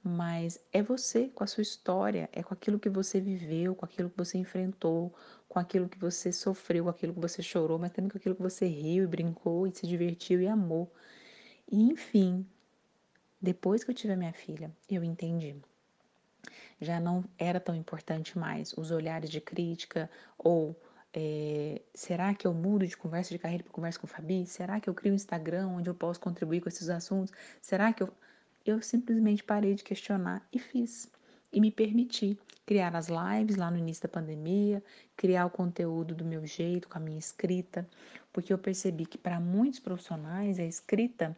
Mas 0.00 0.60
é 0.72 0.80
você 0.80 1.26
com 1.28 1.42
a 1.42 1.46
sua 1.48 1.62
história, 1.62 2.30
é 2.32 2.40
com 2.40 2.54
aquilo 2.54 2.78
que 2.78 2.88
você 2.88 3.20
viveu, 3.20 3.74
com 3.74 3.84
aquilo 3.84 4.08
que 4.08 4.16
você 4.16 4.38
enfrentou, 4.38 5.12
com 5.48 5.58
aquilo 5.58 5.88
que 5.88 5.98
você 5.98 6.30
sofreu, 6.30 6.84
com 6.84 6.90
aquilo 6.90 7.12
que 7.12 7.20
você 7.20 7.42
chorou, 7.42 7.80
mas 7.80 7.90
também 7.90 8.08
com 8.08 8.16
aquilo 8.16 8.36
que 8.36 8.42
você 8.42 8.64
riu 8.64 9.02
e 9.02 9.06
brincou 9.08 9.66
e 9.66 9.72
se 9.72 9.88
divertiu 9.88 10.40
e 10.40 10.46
amou. 10.46 10.92
E 11.70 11.82
enfim, 11.82 12.46
depois 13.42 13.82
que 13.82 13.90
eu 13.90 13.94
tive 13.94 14.12
a 14.12 14.16
minha 14.16 14.32
filha, 14.32 14.70
eu 14.88 15.02
entendi 15.02 15.56
já 16.80 17.00
não 17.00 17.24
era 17.38 17.60
tão 17.60 17.74
importante 17.74 18.38
mais 18.38 18.72
os 18.76 18.90
olhares 18.90 19.30
de 19.30 19.40
crítica 19.40 20.10
ou 20.36 20.76
é, 21.12 21.80
será 21.94 22.34
que 22.34 22.46
eu 22.46 22.52
mudo 22.52 22.86
de 22.86 22.96
conversa 22.96 23.30
de 23.30 23.38
carreira 23.38 23.64
para 23.64 23.72
conversa 23.72 23.98
com 23.98 24.06
o 24.06 24.08
Fabi? 24.08 24.46
Será 24.46 24.78
que 24.78 24.88
eu 24.88 24.94
crio 24.94 25.12
um 25.12 25.16
Instagram 25.16 25.68
onde 25.68 25.88
eu 25.88 25.94
posso 25.94 26.20
contribuir 26.20 26.60
com 26.60 26.68
esses 26.68 26.88
assuntos? 26.88 27.32
Será 27.60 27.92
que 27.92 28.02
eu. 28.02 28.12
Eu 28.66 28.82
simplesmente 28.82 29.42
parei 29.42 29.74
de 29.74 29.82
questionar 29.82 30.46
e 30.52 30.58
fiz. 30.58 31.10
E 31.50 31.58
me 31.58 31.70
permiti 31.70 32.38
criar 32.66 32.94
as 32.94 33.08
lives 33.08 33.56
lá 33.56 33.70
no 33.70 33.78
início 33.78 34.02
da 34.02 34.10
pandemia, 34.10 34.84
criar 35.16 35.46
o 35.46 35.50
conteúdo 35.50 36.14
do 36.14 36.22
meu 36.22 36.44
jeito, 36.44 36.86
com 36.86 36.98
a 36.98 37.00
minha 37.00 37.18
escrita, 37.18 37.88
porque 38.30 38.52
eu 38.52 38.58
percebi 38.58 39.06
que 39.06 39.16
para 39.16 39.40
muitos 39.40 39.80
profissionais 39.80 40.58
a 40.58 40.64
escrita 40.64 41.34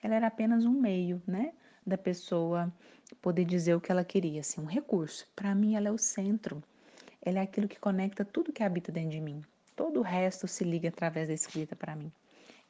ela 0.00 0.14
era 0.14 0.28
apenas 0.28 0.64
um 0.64 0.72
meio, 0.72 1.20
né? 1.26 1.52
Da 1.88 1.98
pessoa 1.98 2.72
poder 3.22 3.44
dizer 3.44 3.74
o 3.74 3.80
que 3.80 3.90
ela 3.90 4.04
queria, 4.04 4.40
assim, 4.40 4.60
um 4.60 4.66
recurso. 4.66 5.26
Para 5.34 5.54
mim, 5.54 5.74
ela 5.74 5.88
é 5.88 5.92
o 5.92 5.98
centro. 5.98 6.62
Ela 7.22 7.40
é 7.40 7.42
aquilo 7.42 7.68
que 7.68 7.78
conecta 7.78 8.24
tudo 8.24 8.52
que 8.52 8.62
habita 8.62 8.92
dentro 8.92 9.10
de 9.10 9.20
mim. 9.20 9.42
Todo 9.74 10.00
o 10.00 10.02
resto 10.02 10.46
se 10.46 10.64
liga 10.64 10.88
através 10.88 11.28
da 11.28 11.34
escrita 11.34 11.74
para 11.76 11.96
mim. 11.96 12.12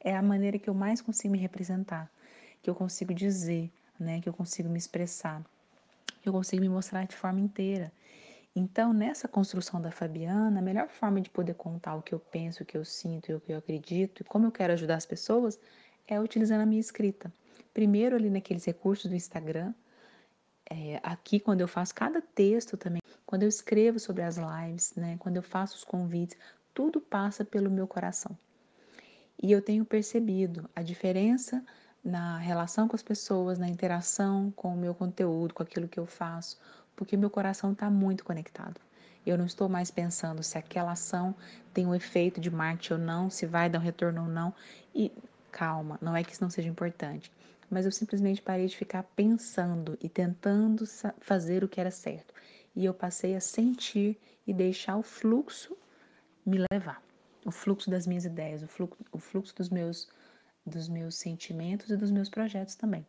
é 0.01 0.15
a 0.15 0.21
maneira 0.21 0.57
que 0.57 0.69
eu 0.69 0.73
mais 0.73 1.01
consigo 1.01 1.33
me 1.33 1.37
representar, 1.37 2.09
que 2.61 2.69
eu 2.69 2.75
consigo 2.75 3.13
dizer, 3.13 3.69
né, 3.99 4.21
que 4.21 4.29
eu 4.29 4.33
consigo 4.33 4.69
me 4.69 4.77
expressar, 4.77 5.43
que 6.21 6.29
eu 6.29 6.33
consigo 6.33 6.61
me 6.61 6.69
mostrar 6.69 7.05
de 7.05 7.15
forma 7.15 7.39
inteira. 7.39 7.91
Então, 8.55 8.93
nessa 8.93 9.27
construção 9.27 9.81
da 9.81 9.91
Fabiana, 9.91 10.59
a 10.59 10.61
melhor 10.61 10.87
forma 10.89 11.21
de 11.21 11.29
poder 11.29 11.53
contar 11.55 11.95
o 11.95 12.01
que 12.01 12.13
eu 12.13 12.19
penso, 12.19 12.63
o 12.63 12.65
que 12.65 12.77
eu 12.77 12.85
sinto, 12.85 13.35
o 13.35 13.39
que 13.39 13.51
eu 13.51 13.57
acredito 13.57 14.21
e 14.21 14.23
como 14.23 14.47
eu 14.47 14.51
quero 14.51 14.73
ajudar 14.73 14.95
as 14.95 15.05
pessoas 15.05 15.59
é 16.07 16.19
utilizando 16.19 16.61
a 16.61 16.65
minha 16.65 16.81
escrita. 16.81 17.31
Primeiro 17.73 18.15
ali 18.15 18.29
naqueles 18.29 18.65
recursos 18.65 19.09
do 19.09 19.15
Instagram, 19.15 19.73
é, 20.69 20.99
aqui 21.01 21.39
quando 21.39 21.61
eu 21.61 21.67
faço 21.67 21.95
cada 21.95 22.21
texto 22.21 22.77
também, 22.77 23.01
quando 23.25 23.43
eu 23.43 23.49
escrevo 23.49 23.99
sobre 23.99 24.23
as 24.23 24.37
lives, 24.37 24.93
né, 24.95 25.17
quando 25.19 25.37
eu 25.37 25.43
faço 25.43 25.77
os 25.77 25.83
convites, 25.83 26.37
tudo 26.73 27.01
passa 27.01 27.43
pelo 27.43 27.69
meu 27.69 27.87
coração. 27.87 28.37
E 29.41 29.51
eu 29.51 29.61
tenho 29.61 29.83
percebido 29.85 30.69
a 30.75 30.81
diferença 30.81 31.63
na 32.03 32.37
relação 32.37 32.87
com 32.87 32.95
as 32.95 33.01
pessoas, 33.01 33.57
na 33.57 33.67
interação 33.67 34.51
com 34.55 34.73
o 34.73 34.77
meu 34.77 34.93
conteúdo, 34.93 35.53
com 35.53 35.63
aquilo 35.63 35.87
que 35.87 35.99
eu 35.99 36.05
faço, 36.05 36.59
porque 36.95 37.17
meu 37.17 37.29
coração 37.29 37.71
está 37.71 37.89
muito 37.89 38.23
conectado. 38.23 38.79
Eu 39.25 39.37
não 39.37 39.45
estou 39.45 39.69
mais 39.69 39.91
pensando 39.91 40.43
se 40.43 40.57
aquela 40.57 40.91
ação 40.91 41.35
tem 41.73 41.85
um 41.85 41.95
efeito 41.95 42.39
de 42.39 42.49
marketing 42.49 42.93
ou 42.93 42.99
não, 42.99 43.29
se 43.29 43.45
vai 43.45 43.69
dar 43.69 43.79
um 43.79 43.81
retorno 43.81 44.23
ou 44.23 44.27
não. 44.27 44.53
E 44.93 45.11
calma, 45.51 45.97
não 46.01 46.15
é 46.15 46.23
que 46.23 46.31
isso 46.31 46.43
não 46.43 46.49
seja 46.49 46.69
importante 46.69 47.31
mas 47.69 47.85
eu 47.85 47.91
simplesmente 47.91 48.41
parei 48.41 48.67
de 48.67 48.75
ficar 48.75 49.03
pensando 49.03 49.97
e 50.01 50.09
tentando 50.09 50.85
fazer 51.19 51.63
o 51.63 51.67
que 51.67 51.79
era 51.79 51.91
certo. 51.91 52.33
E 52.75 52.85
eu 52.85 52.93
passei 52.93 53.35
a 53.35 53.41
sentir 53.41 54.17
e 54.45 54.53
deixar 54.53 54.97
o 54.97 55.03
fluxo 55.03 55.77
me 56.45 56.63
levar. 56.71 57.01
O 57.45 57.51
fluxo 57.51 57.89
das 57.89 58.05
minhas 58.05 58.25
ideias, 58.25 58.63
o 58.63 58.67
fluxo, 58.67 58.97
o 59.11 59.19
fluxo 59.19 59.55
dos, 59.55 59.69
meus, 59.69 60.09
dos 60.65 60.89
meus 60.89 61.15
sentimentos 61.15 61.89
e 61.89 61.97
dos 61.97 62.11
meus 62.11 62.29
projetos 62.29 62.75
também. 62.75 63.05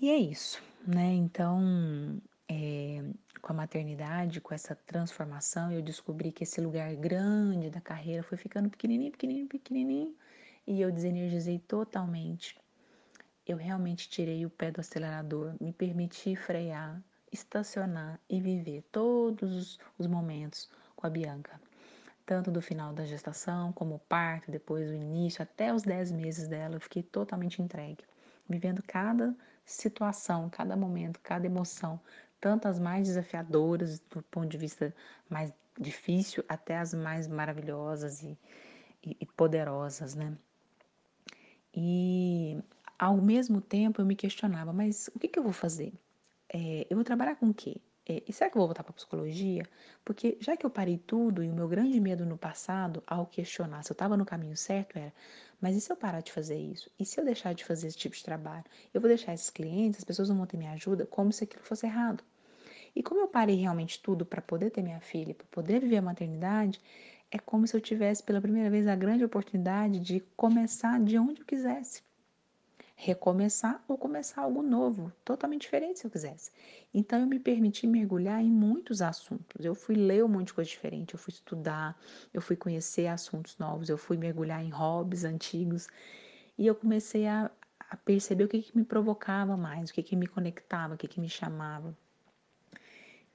E 0.00 0.10
é 0.10 0.16
isso, 0.16 0.62
né? 0.86 1.12
Então, 1.14 2.20
é, 2.48 3.02
com 3.40 3.52
a 3.52 3.56
maternidade, 3.56 4.40
com 4.40 4.54
essa 4.54 4.74
transformação, 4.74 5.72
eu 5.72 5.82
descobri 5.82 6.32
que 6.32 6.44
esse 6.44 6.60
lugar 6.60 6.94
grande 6.96 7.70
da 7.70 7.80
carreira 7.80 8.22
foi 8.22 8.36
ficando 8.36 8.68
pequenininho, 8.68 9.12
pequenininho, 9.12 9.46
pequenininho, 9.46 10.14
e 10.66 10.80
eu 10.80 10.90
desenergizei 10.90 11.58
totalmente. 11.58 12.58
Eu 13.46 13.56
realmente 13.56 14.08
tirei 14.08 14.46
o 14.46 14.50
pé 14.50 14.70
do 14.70 14.80
acelerador, 14.80 15.54
me 15.60 15.72
permiti 15.72 16.34
frear, 16.34 17.02
estacionar 17.30 18.18
e 18.28 18.40
viver 18.40 18.82
todos 18.90 19.78
os 19.98 20.06
momentos 20.06 20.70
com 20.96 21.06
a 21.06 21.10
Bianca. 21.10 21.60
Tanto 22.24 22.50
do 22.50 22.62
final 22.62 22.94
da 22.94 23.04
gestação, 23.04 23.72
como 23.72 23.96
o 23.96 23.98
parto, 23.98 24.50
depois 24.50 24.88
o 24.88 24.94
início, 24.94 25.42
até 25.42 25.74
os 25.74 25.82
10 25.82 26.10
meses 26.12 26.48
dela, 26.48 26.76
eu 26.76 26.80
fiquei 26.80 27.02
totalmente 27.02 27.60
entregue, 27.60 28.02
vivendo 28.48 28.82
cada 28.82 29.36
situação, 29.66 30.48
cada 30.48 30.74
momento, 30.74 31.20
cada 31.20 31.44
emoção, 31.44 32.00
tanto 32.40 32.66
as 32.66 32.78
mais 32.78 33.08
desafiadoras 33.08 34.00
do 34.00 34.22
ponto 34.22 34.48
de 34.48 34.56
vista 34.56 34.94
mais 35.28 35.52
difícil, 35.78 36.42
até 36.48 36.78
as 36.78 36.94
mais 36.94 37.26
maravilhosas 37.26 38.22
e, 38.22 38.38
e, 39.02 39.16
e 39.20 39.26
poderosas, 39.26 40.14
né? 40.14 40.36
E 41.76 42.58
ao 42.98 43.16
mesmo 43.16 43.60
tempo 43.60 44.00
eu 44.00 44.06
me 44.06 44.14
questionava, 44.16 44.72
mas 44.72 45.08
o 45.14 45.18
que, 45.18 45.28
que 45.28 45.38
eu 45.38 45.42
vou 45.42 45.52
fazer? 45.52 45.92
É, 46.48 46.86
eu 46.88 46.96
vou 46.96 47.04
trabalhar 47.04 47.36
com 47.36 47.46
o 47.46 47.54
quê? 47.54 47.76
É, 48.06 48.22
e 48.28 48.32
será 48.32 48.50
que 48.50 48.56
eu 48.56 48.60
vou 48.60 48.68
voltar 48.68 48.84
para 48.84 48.92
psicologia? 48.92 49.64
Porque 50.04 50.36
já 50.40 50.56
que 50.56 50.66
eu 50.66 50.70
parei 50.70 50.98
tudo 50.98 51.42
e 51.42 51.48
o 51.48 51.54
meu 51.54 51.66
grande 51.66 51.98
medo 52.00 52.26
no 52.26 52.36
passado, 52.36 53.02
ao 53.06 53.26
questionar 53.26 53.82
se 53.82 53.90
eu 53.90 53.94
estava 53.94 54.16
no 54.16 54.26
caminho 54.26 54.56
certo, 54.56 54.96
era: 54.98 55.12
mas 55.60 55.74
e 55.74 55.80
se 55.80 55.90
eu 55.90 55.96
parar 55.96 56.20
de 56.20 56.30
fazer 56.30 56.58
isso? 56.58 56.90
E 56.98 57.06
se 57.06 57.18
eu 57.18 57.24
deixar 57.24 57.54
de 57.54 57.64
fazer 57.64 57.86
esse 57.86 57.96
tipo 57.96 58.14
de 58.14 58.22
trabalho? 58.22 58.64
Eu 58.92 59.00
vou 59.00 59.08
deixar 59.08 59.32
esses 59.32 59.50
clientes, 59.50 60.00
as 60.00 60.04
pessoas 60.04 60.28
não 60.28 60.36
vão 60.36 60.46
ter 60.46 60.58
minha 60.58 60.72
ajuda, 60.72 61.06
como 61.06 61.32
se 61.32 61.44
aquilo 61.44 61.64
fosse 61.64 61.86
errado. 61.86 62.22
E 62.94 63.02
como 63.02 63.20
eu 63.20 63.28
parei 63.28 63.56
realmente 63.56 64.00
tudo 64.00 64.24
para 64.24 64.40
poder 64.40 64.70
ter 64.70 64.82
minha 64.82 65.00
filha, 65.00 65.34
para 65.34 65.46
poder 65.50 65.80
viver 65.80 65.96
a 65.96 66.02
maternidade, 66.02 66.80
é 67.34 67.38
como 67.40 67.66
se 67.66 67.76
eu 67.76 67.80
tivesse 67.80 68.22
pela 68.22 68.40
primeira 68.40 68.70
vez 68.70 68.86
a 68.86 68.94
grande 68.94 69.24
oportunidade 69.24 69.98
de 69.98 70.20
começar 70.36 71.00
de 71.00 71.18
onde 71.18 71.40
eu 71.40 71.44
quisesse. 71.44 72.00
Recomeçar 72.94 73.82
ou 73.88 73.98
começar 73.98 74.42
algo 74.42 74.62
novo, 74.62 75.12
totalmente 75.24 75.62
diferente 75.62 75.98
se 75.98 76.06
eu 76.06 76.10
quisesse. 76.12 76.52
Então 76.94 77.18
eu 77.18 77.26
me 77.26 77.40
permiti 77.40 77.88
mergulhar 77.88 78.40
em 78.40 78.48
muitos 78.48 79.02
assuntos. 79.02 79.64
Eu 79.64 79.74
fui 79.74 79.96
ler 79.96 80.24
um 80.24 80.28
monte 80.28 80.46
de 80.46 80.54
coisa 80.54 80.70
diferente, 80.70 81.14
eu 81.14 81.18
fui 81.18 81.32
estudar, 81.32 82.00
eu 82.32 82.40
fui 82.40 82.54
conhecer 82.54 83.08
assuntos 83.08 83.58
novos, 83.58 83.88
eu 83.88 83.98
fui 83.98 84.16
mergulhar 84.16 84.64
em 84.64 84.70
hobbies 84.70 85.24
antigos 85.24 85.88
e 86.56 86.68
eu 86.68 86.74
comecei 86.76 87.26
a, 87.26 87.50
a 87.90 87.96
perceber 87.96 88.44
o 88.44 88.48
que, 88.48 88.62
que 88.62 88.78
me 88.78 88.84
provocava 88.84 89.56
mais, 89.56 89.90
o 89.90 89.92
que, 89.92 90.04
que 90.04 90.14
me 90.14 90.28
conectava, 90.28 90.94
o 90.94 90.96
que, 90.96 91.08
que 91.08 91.20
me 91.20 91.28
chamava. 91.28 91.98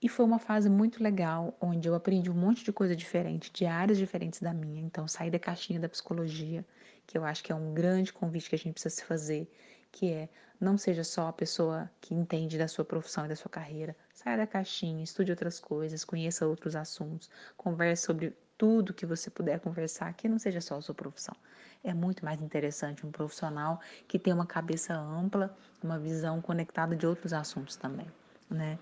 E 0.01 0.08
foi 0.08 0.25
uma 0.25 0.39
fase 0.39 0.70
muito 0.70 1.03
legal, 1.03 1.58
onde 1.60 1.88
eu 1.88 1.94
aprendi 1.94 2.32
um 2.32 2.34
monte 2.34 2.63
de 2.63 2.72
coisa 2.72 2.96
diferente, 2.96 3.51
de 3.51 3.65
áreas 3.65 3.98
diferentes 3.98 4.41
da 4.41 4.53
minha. 4.53 4.82
Então, 4.82 5.08
saí 5.08 5.29
da 5.29 5.38
caixinha 5.38 5.79
da 5.79 5.89
psicologia, 5.89 6.65
que 7.06 7.18
eu 7.18 7.25
acho 7.25 7.44
que 7.44 7.51
é 7.51 7.56
um 7.56 7.74
grande 7.74 8.13
convite 8.13 8.50
que 8.50 8.56
a 8.56 8.58
gente 8.58 8.74
precisa 8.74 8.96
se 8.96 9.03
fazer, 9.03 9.51
que 9.91 10.12
é 10.12 10.29
não 10.60 10.77
seja 10.77 11.03
só 11.03 11.27
a 11.27 11.34
pessoa 11.34 11.89
que 12.00 12.13
entende 12.13 12.58
da 12.58 12.68
sua 12.68 12.86
profissão 12.86 13.25
e 13.25 13.29
da 13.29 13.36
sua 13.36 13.50
carreira. 13.50 13.96
Saia 14.13 14.38
da 14.38 14.48
caixinha, 14.48 15.03
estude 15.03 15.32
outras 15.32 15.60
coisas, 15.60 16.06
conheça 16.06 16.48
outros 16.48 16.75
assuntos, 16.75 17.29
converse 17.58 18.03
sobre 18.06 18.36
tudo 18.58 18.94
que 18.94 19.06
você 19.06 19.29
puder 19.29 19.60
conversar, 19.60 20.13
que 20.13 20.27
não 20.27 20.39
seja 20.39 20.62
só 20.62 20.77
a 20.77 20.82
sua 20.82 20.96
profissão. 20.96 21.36
É 21.84 21.94
muito 21.94 22.24
mais 22.24 22.41
interessante 22.41 23.06
um 23.06 23.12
profissional 23.12 23.79
que 24.08 24.20
tem 24.20 24.34
uma 24.34 24.46
cabeça 24.46 24.94
ampla, 24.94 25.58
uma 25.82 25.98
visão 25.98 26.41
conectada 26.41 26.96
de 26.96 27.08
outros 27.08 27.32
assuntos 27.32 27.77
também, 27.77 28.08
né? 28.50 28.79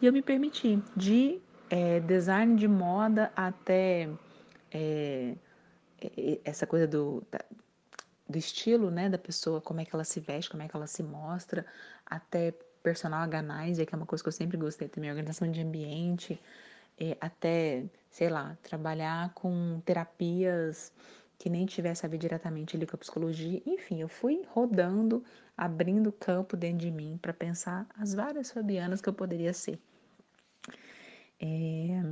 E 0.00 0.06
eu 0.06 0.12
me 0.12 0.22
permiti, 0.22 0.82
de 0.96 1.40
é, 1.70 2.00
design 2.00 2.56
de 2.56 2.68
moda 2.68 3.32
até 3.34 4.08
é, 4.70 5.34
essa 6.44 6.66
coisa 6.66 6.86
do, 6.86 7.22
da, 7.30 7.40
do 8.28 8.38
estilo, 8.38 8.90
né, 8.90 9.08
da 9.08 9.18
pessoa, 9.18 9.60
como 9.60 9.80
é 9.80 9.84
que 9.84 9.94
ela 9.94 10.04
se 10.04 10.20
veste, 10.20 10.50
como 10.50 10.62
é 10.62 10.68
que 10.68 10.76
ela 10.76 10.86
se 10.86 11.02
mostra, 11.02 11.66
até 12.06 12.54
personal 12.82 13.22
organizer, 13.22 13.86
que 13.86 13.94
é 13.94 13.96
uma 13.96 14.06
coisa 14.06 14.22
que 14.22 14.28
eu 14.28 14.32
sempre 14.32 14.56
gostei 14.56 14.88
também, 14.88 15.10
organização 15.10 15.50
de 15.50 15.60
ambiente, 15.60 16.40
é, 16.98 17.16
até, 17.20 17.84
sei 18.10 18.28
lá, 18.28 18.56
trabalhar 18.62 19.32
com 19.34 19.80
terapias 19.84 20.92
que 21.38 21.48
nem 21.48 21.64
tivesse 21.64 22.04
a 22.04 22.08
ver 22.08 22.18
diretamente 22.18 22.76
ali 22.76 22.84
com 22.86 22.96
a 22.96 22.98
psicologia. 22.98 23.62
Enfim, 23.64 24.00
eu 24.00 24.08
fui 24.08 24.42
rodando, 24.48 25.24
abrindo 25.56 26.10
campo 26.10 26.56
dentro 26.56 26.78
de 26.78 26.90
mim 26.90 27.18
para 27.22 27.32
pensar 27.32 27.86
as 27.96 28.12
várias 28.12 28.50
Fabianas 28.50 29.00
que 29.00 29.08
eu 29.08 29.14
poderia 29.14 29.52
ser. 29.52 29.78
É... 31.40 32.02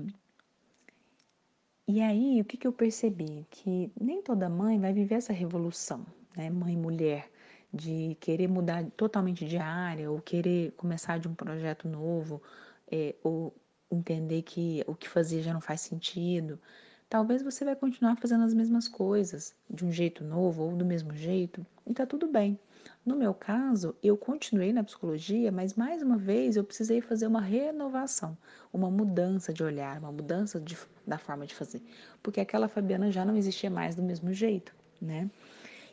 E 1.88 2.00
aí, 2.00 2.40
o 2.40 2.44
que, 2.44 2.56
que 2.56 2.66
eu 2.66 2.72
percebi? 2.72 3.46
Que 3.50 3.90
nem 4.00 4.22
toda 4.22 4.48
mãe 4.48 4.78
vai 4.78 4.92
viver 4.92 5.16
essa 5.16 5.32
revolução, 5.32 6.04
né? 6.36 6.50
Mãe 6.50 6.74
e 6.74 6.76
mulher, 6.76 7.30
de 7.72 8.16
querer 8.20 8.48
mudar 8.48 8.84
totalmente 8.96 9.44
de 9.44 9.56
área, 9.56 10.10
ou 10.10 10.20
querer 10.20 10.72
começar 10.72 11.18
de 11.18 11.28
um 11.28 11.34
projeto 11.34 11.88
novo, 11.88 12.42
é, 12.90 13.14
ou 13.22 13.54
entender 13.90 14.42
que 14.42 14.84
o 14.86 14.94
que 14.94 15.08
fazia 15.08 15.42
já 15.42 15.52
não 15.52 15.60
faz 15.60 15.80
sentido. 15.80 16.60
Talvez 17.08 17.40
você 17.40 17.64
vai 17.64 17.76
continuar 17.76 18.16
fazendo 18.16 18.44
as 18.44 18.52
mesmas 18.52 18.88
coisas, 18.88 19.54
de 19.70 19.84
um 19.84 19.92
jeito 19.92 20.24
novo 20.24 20.64
ou 20.64 20.76
do 20.76 20.84
mesmo 20.84 21.14
jeito, 21.14 21.64
e 21.86 21.94
tá 21.94 22.04
tudo 22.04 22.26
bem. 22.26 22.58
No 23.04 23.14
meu 23.14 23.32
caso, 23.32 23.94
eu 24.02 24.16
continuei 24.16 24.72
na 24.72 24.82
psicologia, 24.82 25.52
mas 25.52 25.74
mais 25.74 26.02
uma 26.02 26.16
vez 26.16 26.56
eu 26.56 26.64
precisei 26.64 27.00
fazer 27.00 27.28
uma 27.28 27.40
renovação, 27.40 28.36
uma 28.72 28.90
mudança 28.90 29.52
de 29.52 29.62
olhar, 29.62 29.98
uma 30.00 30.10
mudança 30.10 30.60
de, 30.60 30.76
da 31.06 31.16
forma 31.16 31.46
de 31.46 31.54
fazer, 31.54 31.80
porque 32.22 32.40
aquela 32.40 32.68
Fabiana 32.68 33.10
já 33.12 33.24
não 33.24 33.36
existia 33.36 33.70
mais 33.70 33.94
do 33.94 34.02
mesmo 34.02 34.32
jeito, 34.32 34.74
né? 35.00 35.30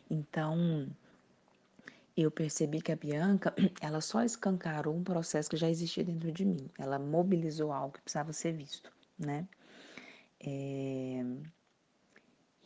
Então, 0.09 0.87
eu 2.17 2.31
percebi 2.31 2.81
que 2.81 2.91
a 2.91 2.95
Bianca, 2.95 3.53
ela 3.81 4.01
só 4.01 4.23
escancarou 4.23 4.95
um 4.95 5.03
processo 5.03 5.49
que 5.49 5.57
já 5.57 5.69
existia 5.69 6.03
dentro 6.03 6.31
de 6.31 6.45
mim. 6.45 6.69
Ela 6.77 6.97
mobilizou 6.97 7.71
algo 7.71 7.93
que 7.93 8.01
precisava 8.01 8.33
ser 8.33 8.53
visto, 8.53 8.91
né? 9.17 9.47
É... 10.45 11.23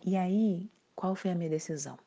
E 0.06 0.16
aí, 0.16 0.70
qual 0.96 1.16
foi 1.16 1.32
a 1.32 1.36
minha 1.36 1.50
decisão? 1.50 1.98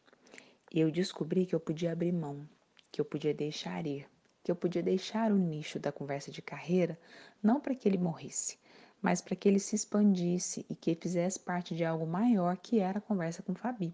eu 0.72 0.88
descobri 0.88 1.46
que 1.46 1.54
eu 1.54 1.58
podia 1.58 1.90
abrir 1.90 2.12
mão, 2.12 2.48
que 2.92 3.00
eu 3.00 3.04
podia 3.04 3.34
deixar 3.34 3.84
ir, 3.86 4.06
que 4.42 4.52
eu 4.52 4.56
podia 4.56 4.82
deixar 4.82 5.32
o 5.32 5.36
nicho 5.36 5.80
da 5.80 5.90
conversa 5.90 6.30
de 6.30 6.40
carreira, 6.40 6.96
não 7.42 7.60
para 7.60 7.74
que 7.74 7.88
ele 7.88 7.98
morresse, 7.98 8.56
mas 9.02 9.20
para 9.20 9.34
que 9.34 9.48
ele 9.48 9.58
se 9.58 9.74
expandisse 9.74 10.64
e 10.70 10.76
que 10.76 10.94
fizesse 10.94 11.40
parte 11.40 11.74
de 11.74 11.84
algo 11.84 12.06
maior 12.06 12.56
que 12.56 12.78
era 12.78 12.98
a 12.98 13.02
conversa 13.02 13.42
com 13.42 13.52
Fabi. 13.52 13.92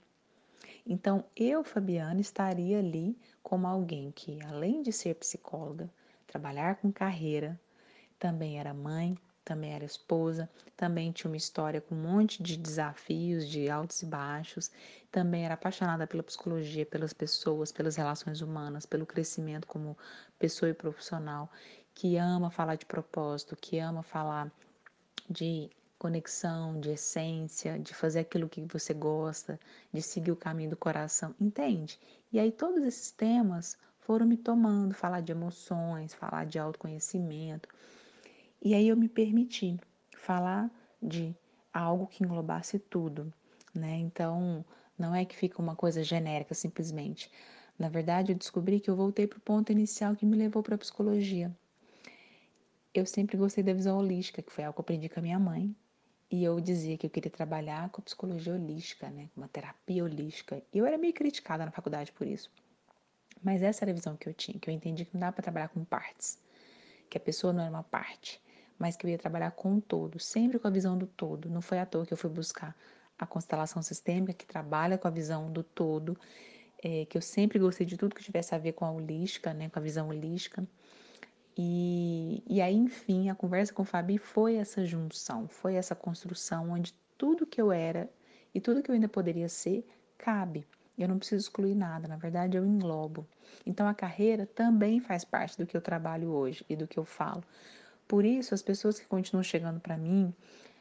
Então, 0.85 1.25
eu, 1.35 1.65
Fabiana, 1.65 2.21
estaria 2.21 2.79
ali 2.79 3.19
como 3.43 3.67
alguém 3.67 4.11
que, 4.11 4.39
além 4.45 4.83
de 4.83 4.93
ser 4.93 5.15
psicóloga, 5.15 5.91
trabalhar 6.27 6.77
com 6.77 6.93
carreira, 6.93 7.59
também 8.19 8.59
era 8.61 8.75
mãe, 8.75 9.17
também 9.47 9.73
era 9.73 9.85
esposa, 9.85 10.51
também 10.77 11.13
tinha 11.13 11.31
uma 11.31 11.37
história 11.37 11.81
com 11.81 11.95
um 11.95 12.03
monte 12.03 12.43
de 12.43 12.57
desafios, 12.57 13.49
de 13.49 13.71
altos 13.71 14.03
e 14.03 14.07
baixos, 14.07 14.73
também 15.11 15.45
era 15.45 15.55
apaixonada 15.55 16.05
pela 16.05 16.23
psicologia, 16.25 16.85
pelas 16.85 17.13
pessoas, 17.13 17.71
pelas 17.71 17.95
relações 17.95 18.41
humanas, 18.41 18.85
pelo 18.85 19.07
crescimento 19.07 19.69
como 19.69 19.97
pessoa 20.37 20.69
e 20.69 20.75
profissional, 20.75 21.49
que 21.95 22.17
ama 22.17 22.51
falar 22.51 22.75
de 22.75 22.85
propósito, 22.85 23.55
que 23.55 23.79
ama 23.79 24.03
falar 24.03 24.51
de 25.31 25.71
conexão, 25.97 26.81
de 26.81 26.91
essência, 26.91 27.79
de 27.79 27.95
fazer 27.95 28.21
aquilo 28.21 28.49
que 28.49 28.61
você 28.63 28.93
gosta, 28.93 29.61
de 29.93 30.03
seguir 30.03 30.33
o 30.33 30.37
caminho 30.37 30.71
do 30.71 30.77
coração, 30.77 31.33
entende? 31.41 32.01
E 32.33 32.41
aí 32.41 32.51
todos 32.51 32.83
esses 32.83 33.13
temas 33.13 33.79
foram 34.01 34.27
me 34.27 34.37
tomando, 34.37 34.93
falar 34.93 35.21
de 35.21 35.31
emoções, 35.31 36.13
falar 36.13 36.47
de 36.47 36.59
autoconhecimento. 36.59 37.69
E 38.63 38.75
aí 38.75 38.89
eu 38.89 38.97
me 38.97 39.09
permiti 39.09 39.79
falar 40.17 40.71
de 41.03 41.35
algo 41.73 42.07
que 42.07 42.25
englobasse 42.25 42.79
tudo, 42.79 43.33
né? 43.75 43.97
Então, 43.99 44.65
não 44.99 45.15
é 45.15 45.25
que 45.25 45.37
fica 45.37 45.61
uma 45.61 45.77
coisa 45.77 46.03
genérica 46.03 46.55
simplesmente. 46.55 47.31
Na 47.79 47.89
verdade, 47.89 48.33
eu 48.33 48.37
descobri 48.37 48.81
que 48.81 48.89
eu 48.89 48.97
voltei 48.97 49.27
para 49.27 49.39
o 49.39 49.43
ponto 49.43 49.71
inicial 49.71 50.17
que 50.17 50.25
me 50.25 50.37
levou 50.37 50.63
para 50.63 50.75
a 50.75 50.79
psicologia. 50.79 51.55
Eu 52.95 53.05
sempre 53.05 53.37
gostei 53.37 53.63
da 53.63 53.75
visão 53.75 53.99
holística, 53.99 54.41
que 54.41 54.51
foi 54.51 54.65
algo 54.65 54.75
que 54.75 54.81
eu 54.81 54.83
aprendi 54.83 55.09
com 55.09 55.21
a 55.21 55.23
minha 55.23 55.39
mãe, 55.39 55.77
e 56.31 56.43
eu 56.43 56.59
dizia 56.61 56.97
que 56.97 57.07
eu 57.07 57.11
queria 57.11 57.31
trabalhar 57.31 57.91
com 57.91 58.01
psicologia 58.01 58.55
holística, 58.55 59.11
né? 59.11 59.29
Uma 59.37 59.49
terapia 59.49 60.03
holística. 60.03 60.63
E 60.73 60.79
eu 60.79 60.87
era 60.87 60.97
meio 60.97 61.13
criticada 61.13 61.65
na 61.65 61.71
faculdade 61.71 62.11
por 62.13 62.27
isso. 62.27 62.51
Mas 63.43 63.63
essa 63.63 63.85
era 63.85 63.93
a 63.93 63.95
visão 63.95 64.17
que 64.17 64.29
eu 64.29 64.35
tinha, 64.35 64.59
que 64.59 64.69
eu 64.69 64.75
entendi 64.75 65.05
que 65.05 65.15
não 65.15 65.21
dá 65.21 65.31
para 65.31 65.43
trabalhar 65.43 65.69
com 65.69 65.85
partes. 65.85 66.39
Que 67.09 67.19
a 67.19 67.21
pessoa 67.21 67.53
não 67.53 67.61
era 67.63 67.71
uma 67.71 67.85
parte, 67.85 68.41
mas 68.79 68.97
que 68.97 69.07
eu 69.07 69.11
ia 69.11 69.19
trabalhar 69.19 69.51
com 69.53 69.77
o 69.77 69.81
todo, 69.81 70.19
sempre 70.19 70.59
com 70.59 70.69
a 70.69 70.71
visão 70.71 70.97
do 70.97 71.07
todo. 71.07 71.49
Não 71.49 71.61
foi 71.61 71.79
à 71.79 71.87
toa 71.87 72.05
que 72.05 72.13
eu 72.13 72.17
fui 72.17 72.31
buscar 72.31 72.77
a 73.19 73.27
constelação 73.27 73.83
sistêmica, 73.83 74.33
que 74.33 74.47
trabalha 74.47 74.99
com 74.99 75.09
a 75.09 75.11
visão 75.11 75.51
do 75.51 75.63
todo, 75.63 76.19
é, 76.83 77.07
que 77.07 77.17
eu 77.17 77.23
sempre 77.23 77.59
gostei 77.59 77.87
de 77.87 77.97
tudo 77.97 78.15
que 78.15 78.23
tivesse 78.23 78.55
a 78.55 78.59
ver 78.59 78.73
com 78.73 78.85
a 78.85 78.91
holística, 78.91 79.55
né? 79.55 79.69
Com 79.69 79.79
a 79.79 79.83
visão 79.83 80.09
holística. 80.09 80.67
E, 81.57 82.43
e 82.47 82.61
aí, 82.61 82.75
enfim, 82.75 83.31
a 83.31 83.35
conversa 83.35 83.73
com 83.73 83.83
o 83.83 83.85
Fabi 83.85 84.19
foi 84.19 84.57
essa 84.57 84.85
junção, 84.85 85.49
foi 85.49 85.75
essa 85.75 85.95
construção 85.95 86.71
onde 86.71 86.93
tudo 87.17 87.47
que 87.47 87.61
eu 87.61 87.73
era 87.73 88.11
e 88.55 88.61
tudo 88.61 88.83
que 88.83 88.91
eu 88.91 88.95
ainda 88.95 89.09
poderia 89.09 89.49
ser 89.49 89.87
cabe. 90.19 90.67
Eu 90.99 91.09
não 91.09 91.19
preciso 91.19 91.43
excluir 91.43 91.75
nada, 91.75 92.09
na 92.09 92.17
verdade 92.17 92.57
eu 92.57 92.65
englobo. 92.65 93.27
Então 93.65 93.87
a 93.87 93.95
carreira 93.95 94.47
também 94.47 95.01
faz 95.01 95.25
parte 95.25 95.57
do 95.57 95.67
que 95.67 95.77
eu 95.77 95.81
trabalho 95.81 96.31
hoje 96.31 96.65
e 96.69 96.77
do 96.77 96.87
que 96.87 96.99
eu 96.99 97.05
falo. 97.05 97.43
Por 98.09 98.25
isso, 98.25 98.55
as 98.55 98.63
pessoas 98.63 98.99
que 98.99 99.07
continuam 99.07 99.43
chegando 99.43 99.81
para 99.81 99.97
mim, 99.97 100.33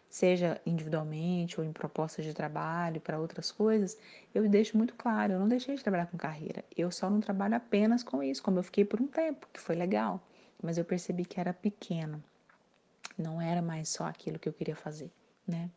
seja 0.09 0.61
individualmente 0.65 1.59
ou 1.59 1.65
em 1.65 1.73
propostas 1.73 2.23
de 2.25 2.33
trabalho 2.33 3.01
para 3.01 3.19
outras 3.19 3.51
coisas, 3.51 3.97
eu 4.33 4.47
deixo 4.47 4.77
muito 4.77 4.93
claro, 4.95 5.33
eu 5.33 5.39
não 5.39 5.47
deixei 5.47 5.75
de 5.75 5.83
trabalhar 5.83 6.05
com 6.05 6.17
carreira. 6.17 6.63
Eu 6.77 6.91
só 6.91 7.09
não 7.09 7.19
trabalho 7.19 7.55
apenas 7.55 8.03
com 8.03 8.21
isso, 8.21 8.43
como 8.43 8.59
eu 8.59 8.63
fiquei 8.63 8.85
por 8.85 9.01
um 9.01 9.07
tempo, 9.07 9.47
que 9.51 9.59
foi 9.59 9.75
legal 9.75 10.21
mas 10.61 10.77
eu 10.77 10.85
percebi 10.85 11.25
que 11.25 11.39
era 11.39 11.53
pequeno, 11.53 12.23
não 13.17 13.41
era 13.41 13.61
mais 13.61 13.89
só 13.89 14.05
aquilo 14.05 14.39
que 14.39 14.49
eu 14.49 14.53
queria 14.53 14.75
fazer, 14.75 15.11
né? 15.47 15.69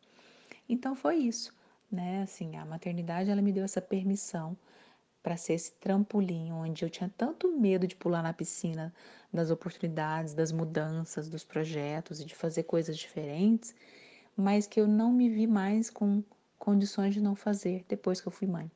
Então 0.68 0.94
foi 0.94 1.16
isso, 1.16 1.54
né? 1.90 2.22
Assim, 2.22 2.56
a 2.56 2.64
maternidade 2.64 3.30
ela 3.30 3.42
me 3.42 3.52
deu 3.52 3.64
essa 3.64 3.80
permissão 3.80 4.56
para 5.22 5.36
ser 5.36 5.54
esse 5.54 5.72
trampolim 5.72 6.52
onde 6.52 6.84
eu 6.84 6.90
tinha 6.90 7.12
tanto 7.16 7.50
medo 7.58 7.86
de 7.86 7.96
pular 7.96 8.22
na 8.22 8.32
piscina 8.32 8.94
das 9.32 9.50
oportunidades, 9.50 10.34
das 10.34 10.52
mudanças, 10.52 11.28
dos 11.28 11.44
projetos 11.44 12.20
e 12.20 12.24
de 12.24 12.34
fazer 12.34 12.62
coisas 12.64 12.96
diferentes, 12.96 13.74
mas 14.36 14.66
que 14.66 14.80
eu 14.80 14.86
não 14.86 15.12
me 15.12 15.28
vi 15.28 15.46
mais 15.46 15.90
com 15.90 16.22
condições 16.58 17.14
de 17.14 17.20
não 17.20 17.34
fazer 17.34 17.84
depois 17.88 18.20
que 18.20 18.28
eu 18.28 18.32
fui 18.32 18.46
mãe. 18.46 18.70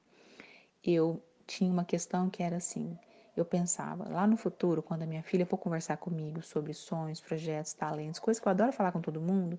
Eu 0.84 1.22
tinha 1.46 1.70
uma 1.70 1.84
questão 1.84 2.28
que 2.28 2.42
era 2.42 2.56
assim: 2.56 2.98
eu 3.36 3.44
pensava, 3.44 4.08
lá 4.08 4.26
no 4.26 4.36
futuro, 4.36 4.82
quando 4.82 5.02
a 5.02 5.06
minha 5.06 5.22
filha 5.22 5.46
for 5.46 5.56
conversar 5.56 5.96
comigo 5.96 6.42
sobre 6.42 6.74
sonhos, 6.74 7.20
projetos, 7.20 7.72
talentos, 7.72 8.20
coisas 8.20 8.40
que 8.40 8.46
eu 8.46 8.50
adoro 8.50 8.72
falar 8.72 8.92
com 8.92 9.00
todo 9.00 9.20
mundo, 9.20 9.58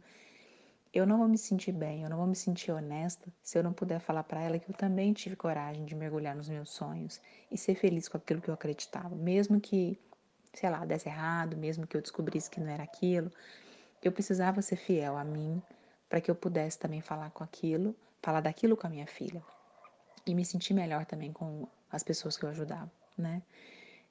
eu 0.93 1.05
não 1.05 1.17
vou 1.17 1.27
me 1.27 1.37
sentir 1.37 1.71
bem, 1.71 2.03
eu 2.03 2.09
não 2.09 2.17
vou 2.17 2.27
me 2.27 2.35
sentir 2.35 2.71
honesta 2.71 3.27
se 3.41 3.57
eu 3.57 3.63
não 3.63 3.73
puder 3.73 3.99
falar 3.99 4.23
para 4.23 4.41
ela 4.41 4.59
que 4.59 4.69
eu 4.69 4.75
também 4.75 5.11
tive 5.13 5.35
coragem 5.35 5.85
de 5.85 5.95
mergulhar 5.95 6.35
nos 6.35 6.49
meus 6.49 6.69
sonhos 6.69 7.19
e 7.51 7.57
ser 7.57 7.75
feliz 7.75 8.07
com 8.07 8.17
aquilo 8.17 8.41
que 8.41 8.49
eu 8.49 8.53
acreditava, 8.53 9.15
mesmo 9.15 9.59
que, 9.59 9.99
sei 10.53 10.69
lá, 10.69 10.85
desse 10.85 11.09
errado, 11.09 11.57
mesmo 11.57 11.87
que 11.87 11.97
eu 11.97 12.01
descobrisse 12.01 12.49
que 12.49 12.59
não 12.59 12.69
era 12.69 12.83
aquilo, 12.83 13.31
eu 14.01 14.11
precisava 14.11 14.61
ser 14.61 14.75
fiel 14.75 15.17
a 15.17 15.23
mim 15.23 15.61
para 16.07 16.21
que 16.21 16.29
eu 16.29 16.35
pudesse 16.35 16.77
também 16.77 17.01
falar 17.01 17.31
com 17.31 17.43
aquilo, 17.43 17.95
falar 18.21 18.41
daquilo 18.41 18.77
com 18.77 18.85
a 18.85 18.89
minha 18.89 19.07
filha 19.07 19.41
e 20.25 20.35
me 20.35 20.45
sentir 20.45 20.73
melhor 20.73 21.05
também 21.05 21.33
com 21.33 21.67
as 21.91 22.03
pessoas 22.03 22.37
que 22.37 22.45
eu 22.45 22.49
ajudava 22.49 22.91
né? 23.17 23.41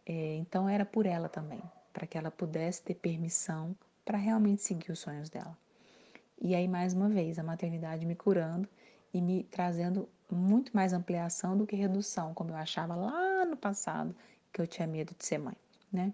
É, 0.06 0.36
então 0.36 0.68
era 0.68 0.84
por 0.84 1.06
ela 1.06 1.28
também, 1.28 1.62
para 1.92 2.06
que 2.06 2.18
ela 2.18 2.30
pudesse 2.30 2.82
ter 2.82 2.94
permissão 2.94 3.76
para 4.04 4.18
realmente 4.18 4.62
seguir 4.62 4.90
os 4.90 4.98
sonhos 4.98 5.28
dela. 5.28 5.56
E 6.44 6.56
aí, 6.56 6.66
mais 6.66 6.92
uma 6.92 7.08
vez, 7.08 7.38
a 7.38 7.42
maternidade 7.44 8.04
me 8.04 8.16
curando 8.16 8.68
e 9.14 9.22
me 9.22 9.44
trazendo 9.44 10.08
muito 10.28 10.74
mais 10.74 10.92
ampliação 10.92 11.56
do 11.56 11.64
que 11.64 11.76
redução, 11.76 12.34
como 12.34 12.50
eu 12.50 12.56
achava 12.56 12.96
lá 12.96 13.44
no 13.44 13.56
passado, 13.56 14.12
que 14.52 14.60
eu 14.60 14.66
tinha 14.66 14.88
medo 14.88 15.14
de 15.16 15.24
ser 15.24 15.38
mãe, 15.38 15.54
né? 15.92 16.12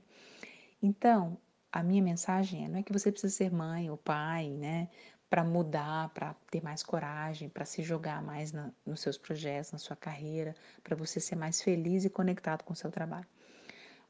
Então, 0.83 1.39
a 1.73 1.83
minha 1.83 2.03
mensagem 2.03 2.67
é: 2.67 2.69
não 2.69 2.79
é 2.79 2.83
que 2.83 2.93
você 2.93 3.11
precisa 3.11 3.35
ser 3.35 3.51
mãe 3.51 3.89
ou 3.89 3.97
pai, 3.97 4.51
né? 4.51 4.91
Para 5.31 5.43
mudar, 5.43 6.11
para 6.11 6.35
ter 6.51 6.63
mais 6.63 6.83
coragem, 6.83 7.49
para 7.49 7.65
se 7.65 7.83
jogar 7.83 8.23
mais 8.23 8.53
na, 8.53 8.71
nos 8.85 9.01
seus 9.01 9.17
projetos, 9.17 9.73
na 9.73 9.79
sua 9.79 9.97
carreira, 9.97 10.55
para 10.85 10.95
você 10.95 11.21
ser 11.21 11.37
mais 11.37 11.63
feliz 11.63 12.05
e 12.05 12.11
conectado 12.11 12.65
com 12.65 12.75
o 12.75 12.77
seu 12.77 12.91
trabalho. 12.91 13.27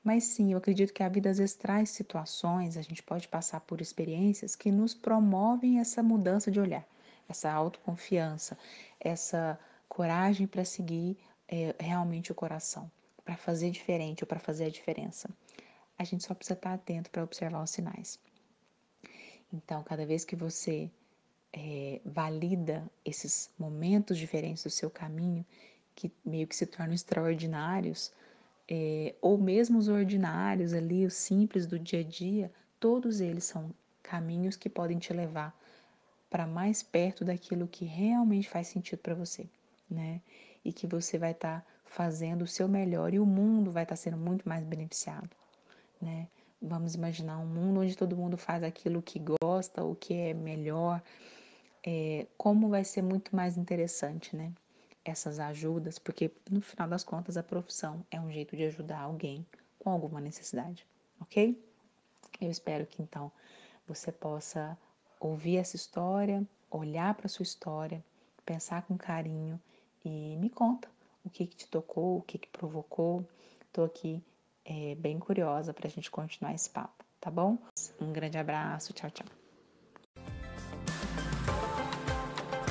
Mas 0.03 0.25
sim, 0.25 0.53
eu 0.53 0.59
acredito 0.59 0.93
que 0.93 1.03
a 1.03 1.09
vida 1.09 1.29
às 1.29 1.39
vezes 1.39 1.55
traz 1.55 1.91
situações, 1.91 2.77
a 2.77 2.83
gente 2.83 3.03
pode 3.03 3.29
passar 3.29 3.61
por 3.61 3.81
experiências 3.81 4.55
que 4.55 4.71
nos 4.71 4.95
promovem 4.95 5.81
essa 5.81 6.03
mudança 6.03 6.51
de 6.51 6.61
olhar, 6.61 6.87
essa 7.29 7.53
autoconfiança, 7.53 8.57
essa 9.01 9.59
coragem 9.89 10.47
para 10.47 10.65
seguir 10.65 11.19
é, 11.49 11.75
realmente 11.79 12.31
o 12.31 12.35
coração, 12.35 12.91
para 13.25 13.37
fazer 13.37 13.71
diferente 13.71 14.23
ou 14.23 14.27
para 14.27 14.39
fazer 14.39 14.67
a 14.67 14.71
diferença. 14.71 15.29
A 15.99 16.05
gente 16.05 16.25
só 16.25 16.35
precisa 16.35 16.55
estar 16.55 16.75
atento 16.75 17.11
para 17.11 17.25
observar 17.25 17.63
os 17.63 17.71
sinais. 17.71 18.21
Então, 19.53 19.83
cada 19.83 20.07
vez 20.07 20.25
que 20.25 20.37
você 20.37 20.91
é, 21.53 22.01
valida 22.05 22.89
esses 23.05 23.51
momentos 23.59 24.17
diferentes 24.19 24.63
do 24.63 24.71
seu 24.71 24.91
caminho, 24.91 25.45
que 25.95 26.13
meio 26.25 26.47
que 26.47 26.55
se 26.55 26.67
tornam 26.67 26.95
extraordinários, 26.95 28.13
é, 28.69 29.15
ou 29.23 29.39
mesmo 29.39 29.79
os 29.79 29.89
ordinários 29.89 30.75
ali, 30.75 31.07
os 31.07 31.15
simples 31.15 31.67
do 31.67 31.79
dia 31.79 32.01
a 32.01 32.03
dia, 32.03 32.53
todos 32.79 33.21
eles 33.21 33.45
são 33.45 33.73
caminhos 34.03 34.57
que 34.57 34.69
podem 34.69 34.99
te 34.99 35.13
levar 35.13 35.59
para 36.29 36.47
mais 36.47 36.83
perto 36.83 37.25
daquilo 37.25 37.67
que 37.67 37.87
realmente 37.87 38.49
faz 38.49 38.69
sentido 38.69 38.99
para 38.99 39.15
você, 39.15 39.49
né? 39.91 40.21
E 40.65 40.73
que 40.73 40.87
você 40.87 41.17
vai 41.17 41.31
estar 41.31 41.61
tá 41.61 41.67
fazendo 41.87 42.43
o 42.43 42.47
seu 42.47 42.69
melhor 42.69 43.15
e 43.15 43.19
o 43.19 43.25
mundo 43.25 43.71
vai 43.71 43.85
estar 43.85 43.95
tá 43.95 44.01
sendo 44.03 44.19
muito 44.19 44.47
mais 44.47 44.65
beneficiado, 44.65 45.31
né? 46.01 46.29
Vamos 46.61 46.95
imaginar 46.95 47.39
um 47.39 47.47
mundo 47.47 47.81
onde 47.81 47.97
todo 47.97 48.17
mundo 48.17 48.37
faz 48.37 48.63
aquilo 48.63 49.01
que 49.01 49.23
gosta, 49.41 49.83
o 49.85 49.95
que 49.95 50.13
é 50.13 50.35
melhor, 50.35 51.01
é, 51.87 52.27
como 52.37 52.69
vai 52.69 52.85
ser 52.85 53.03
muito 53.03 53.35
mais 53.35 53.57
interessante, 53.57 54.37
né? 54.37 54.53
Essas 55.09 55.39
ajudas, 55.39 55.99
porque 55.99 56.31
no 56.51 56.61
final 56.61 56.87
das 56.87 57.03
contas 57.03 57.39
a 57.39 57.43
profissão 57.43 58.05
é 58.11 58.21
um 58.21 58.31
jeito 58.31 58.55
de 58.55 58.65
ajudar 58.65 59.01
alguém 59.01 59.47
com 59.79 59.91
alguma 59.91 60.21
necessidade, 60.21 60.87
ok? 61.19 61.59
Eu 62.39 62.51
espero 62.51 62.85
que 62.85 63.01
então 63.01 63.33
você 63.87 64.13
possa 64.13 64.77
ouvir 65.19 65.57
essa 65.57 65.77
história, 65.77 66.47
olhar 66.71 67.15
para 67.15 67.27
sua 67.27 67.43
história, 67.43 68.05
pensar 68.45 68.83
com 68.83 68.99
carinho 68.99 69.59
e 70.05 70.37
me 70.37 70.51
conta 70.51 70.87
o 71.25 71.31
que, 71.31 71.47
que 71.47 71.57
te 71.57 71.67
tocou, 71.69 72.19
o 72.19 72.23
que, 72.23 72.37
que 72.37 72.49
provocou. 72.49 73.27
Estou 73.63 73.87
aqui 73.87 74.23
é, 74.63 74.95
bem 74.95 75.19
curiosa 75.19 75.73
para 75.73 75.87
a 75.87 75.91
gente 75.91 76.11
continuar 76.11 76.55
esse 76.55 76.69
papo, 76.69 77.03
tá 77.19 77.31
bom? 77.31 77.57
Um 77.99 78.13
grande 78.13 78.37
abraço, 78.37 78.93
tchau, 78.93 79.11
tchau. 79.11 79.27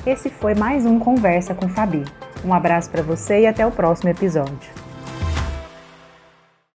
Esse 0.05 0.29
foi 0.29 0.53
mais 0.53 0.85
um 0.85 0.99
Conversa 0.99 1.55
com 1.55 1.67
Fabi. 1.67 2.03
Um 2.45 2.53
abraço 2.53 2.89
para 2.89 3.01
você 3.01 3.41
e 3.41 3.47
até 3.47 3.65
o 3.65 3.71
próximo 3.71 4.09
episódio. 4.09 4.86